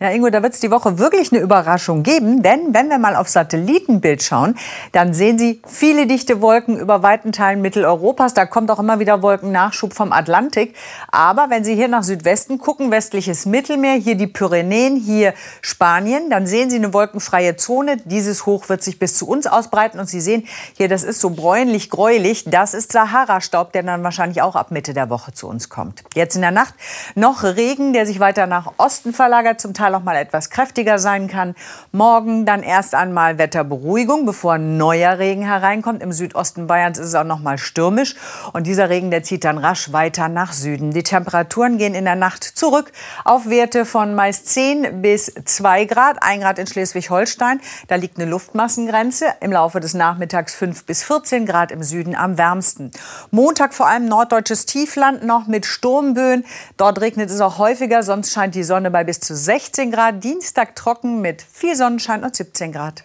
Ja, 0.00 0.10
Ingo, 0.10 0.28
da 0.28 0.42
wird 0.42 0.54
es 0.54 0.60
die 0.60 0.72
Woche 0.72 0.98
wirklich 0.98 1.30
eine 1.30 1.40
Überraschung 1.40 2.02
geben, 2.02 2.42
denn 2.42 2.74
wenn 2.74 2.88
wir 2.88 2.98
mal 2.98 3.14
auf 3.14 3.28
Satellitenbild 3.28 4.24
schauen, 4.24 4.56
dann 4.90 5.14
sehen 5.14 5.38
Sie 5.38 5.62
viele 5.68 6.08
dichte 6.08 6.40
Wolken 6.40 6.76
über 6.76 7.04
weiten 7.04 7.30
Teilen 7.30 7.62
Mitteleuropas. 7.62 8.34
Da 8.34 8.44
kommt 8.44 8.72
auch 8.72 8.80
immer 8.80 8.98
wieder 8.98 9.22
Wolkennachschub 9.22 9.94
vom 9.94 10.12
Atlantik. 10.12 10.74
Aber 11.12 11.48
wenn 11.48 11.62
Sie 11.62 11.76
hier 11.76 11.86
nach 11.86 12.02
Südwesten 12.02 12.58
gucken, 12.58 12.90
westliches 12.90 13.46
Mittelmeer, 13.46 13.94
hier 13.94 14.16
die 14.16 14.26
Pyrenäen, 14.26 14.96
hier 14.96 15.32
Spanien, 15.62 16.28
dann 16.28 16.48
sehen 16.48 16.70
Sie 16.70 16.76
eine 16.76 16.92
wolkenfreie 16.92 17.54
Zone. 17.54 17.98
Dieses 18.04 18.46
Hoch 18.46 18.68
wird 18.68 18.82
sich 18.82 18.98
bis 18.98 19.16
zu 19.16 19.28
uns 19.28 19.46
ausbreiten 19.46 20.00
und 20.00 20.08
Sie 20.08 20.20
sehen 20.20 20.44
hier, 20.76 20.88
das 20.88 21.04
ist 21.04 21.20
so 21.20 21.30
bräunlich, 21.30 21.88
gräulich. 21.88 22.42
Das 22.46 22.74
ist 22.74 22.90
Sahara-Staub, 22.90 23.72
der 23.72 23.84
dann 23.84 24.02
wahrscheinlich 24.02 24.42
auch 24.42 24.56
ab 24.56 24.72
Mitte 24.72 24.92
der 24.92 25.08
Woche 25.08 25.32
zu 25.32 25.46
uns 25.46 25.68
kommt. 25.68 26.02
Jetzt 26.16 26.34
in 26.34 26.42
der 26.42 26.50
Nacht 26.50 26.74
noch 27.14 27.44
Regen, 27.44 27.92
der 27.92 28.06
sich 28.06 28.18
weiter 28.18 28.48
nach 28.48 28.72
Osten 28.76 29.12
verlagert, 29.12 29.60
zum 29.60 29.72
Teil 29.72 29.83
noch 29.90 30.02
mal 30.02 30.16
etwas 30.16 30.50
kräftiger 30.50 30.98
sein 30.98 31.28
kann. 31.28 31.54
Morgen 31.92 32.46
dann 32.46 32.62
erst 32.62 32.94
einmal 32.94 33.38
Wetterberuhigung, 33.38 34.26
bevor 34.26 34.58
neuer 34.58 35.18
Regen 35.18 35.42
hereinkommt. 35.42 36.02
Im 36.02 36.12
Südosten 36.12 36.66
Bayerns 36.66 36.98
ist 36.98 37.08
es 37.08 37.14
auch 37.14 37.24
noch 37.24 37.40
mal 37.40 37.58
stürmisch 37.58 38.16
und 38.52 38.66
dieser 38.66 38.90
Regen, 38.90 39.10
der 39.10 39.22
zieht 39.22 39.44
dann 39.44 39.58
rasch 39.58 39.92
weiter 39.92 40.28
nach 40.28 40.52
Süden. 40.52 40.92
Die 40.92 41.02
Temperaturen 41.02 41.78
gehen 41.78 41.94
in 41.94 42.04
der 42.04 42.16
Nacht 42.16 42.44
zurück 42.44 42.92
auf 43.24 43.48
Werte 43.48 43.84
von 43.84 44.14
meist 44.14 44.48
10 44.48 45.02
bis 45.02 45.32
2 45.44 45.84
Grad. 45.84 46.22
1 46.22 46.42
Grad 46.42 46.58
in 46.58 46.66
Schleswig-Holstein, 46.66 47.60
da 47.88 47.96
liegt 47.96 48.18
eine 48.18 48.30
Luftmassengrenze. 48.30 49.26
Im 49.40 49.52
Laufe 49.52 49.80
des 49.80 49.94
Nachmittags 49.94 50.54
5 50.54 50.84
bis 50.84 51.02
14 51.04 51.46
Grad 51.46 51.72
im 51.72 51.82
Süden 51.82 52.14
am 52.14 52.38
wärmsten. 52.38 52.90
Montag 53.30 53.74
vor 53.74 53.86
allem 53.86 54.06
norddeutsches 54.06 54.66
Tiefland 54.66 55.24
noch 55.24 55.46
mit 55.46 55.66
Sturmböen. 55.66 56.44
Dort 56.76 57.00
regnet 57.00 57.30
es 57.30 57.40
auch 57.40 57.58
häufiger, 57.58 58.02
sonst 58.02 58.32
scheint 58.32 58.54
die 58.54 58.64
Sonne 58.64 58.90
bei 58.90 59.04
bis 59.04 59.20
zu 59.20 59.34
16 59.34 59.73
16 59.74 59.90
Grad, 59.90 60.22
Dienstag 60.22 60.76
trocken 60.76 61.20
mit 61.20 61.42
viel 61.42 61.74
Sonnenschein 61.74 62.22
und 62.22 62.36
17 62.36 62.70
Grad. 62.70 63.02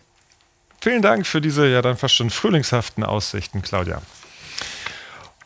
Vielen 0.79 1.01
Dank 1.01 1.25
für 1.25 1.41
diese 1.41 1.67
ja 1.67 1.81
dann 1.81 1.97
fast 1.97 2.13
schon 2.13 2.29
frühlingshaften 2.29 3.03
Aussichten, 3.03 3.63
Claudia. 3.63 4.03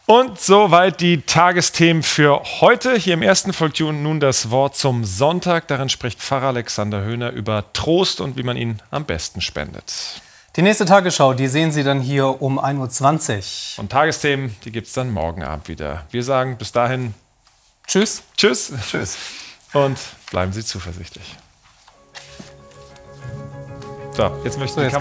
Und 0.05 0.37
soweit 0.37 0.99
die 0.99 1.21
Tagesthemen 1.21 2.03
für 2.03 2.43
heute. 2.59 2.97
Hier 2.97 3.13
im 3.13 3.21
ersten 3.21 3.53
folgt 3.53 3.79
nun 3.79 4.19
das 4.19 4.49
Wort 4.49 4.75
zum 4.75 5.05
Sonntag. 5.05 5.69
Darin 5.69 5.87
spricht 5.87 6.19
Pfarrer 6.19 6.47
Alexander 6.47 7.03
Höhner 7.03 7.31
über 7.31 7.71
Trost 7.71 8.19
und 8.19 8.35
wie 8.35 8.43
man 8.43 8.57
ihn 8.57 8.81
am 8.91 9.05
besten 9.05 9.39
spendet. 9.39 10.21
Die 10.57 10.61
nächste 10.61 10.83
Tagesschau, 10.83 11.33
die 11.33 11.47
sehen 11.47 11.71
Sie 11.71 11.85
dann 11.85 12.01
hier 12.01 12.41
um 12.41 12.59
1.20 12.59 13.77
Uhr. 13.77 13.83
Und 13.83 13.93
Tagesthemen, 13.93 14.53
die 14.65 14.73
gibt 14.73 14.87
es 14.87 14.93
dann 14.93 15.09
morgen 15.09 15.41
Abend 15.41 15.69
wieder. 15.69 16.05
Wir 16.11 16.23
sagen 16.23 16.57
bis 16.57 16.73
dahin 16.73 17.13
Tschüss. 17.87 18.23
Tschüss. 18.35 18.73
Tschüss. 18.89 19.17
Und 19.71 19.97
bleiben 20.33 20.51
Sie 20.51 20.65
zuversichtlich. 20.65 21.37
So, 24.13 24.41
jetzt 24.43 24.57
möchte 24.57 24.85
ich. 24.87 24.93
So, 24.93 24.99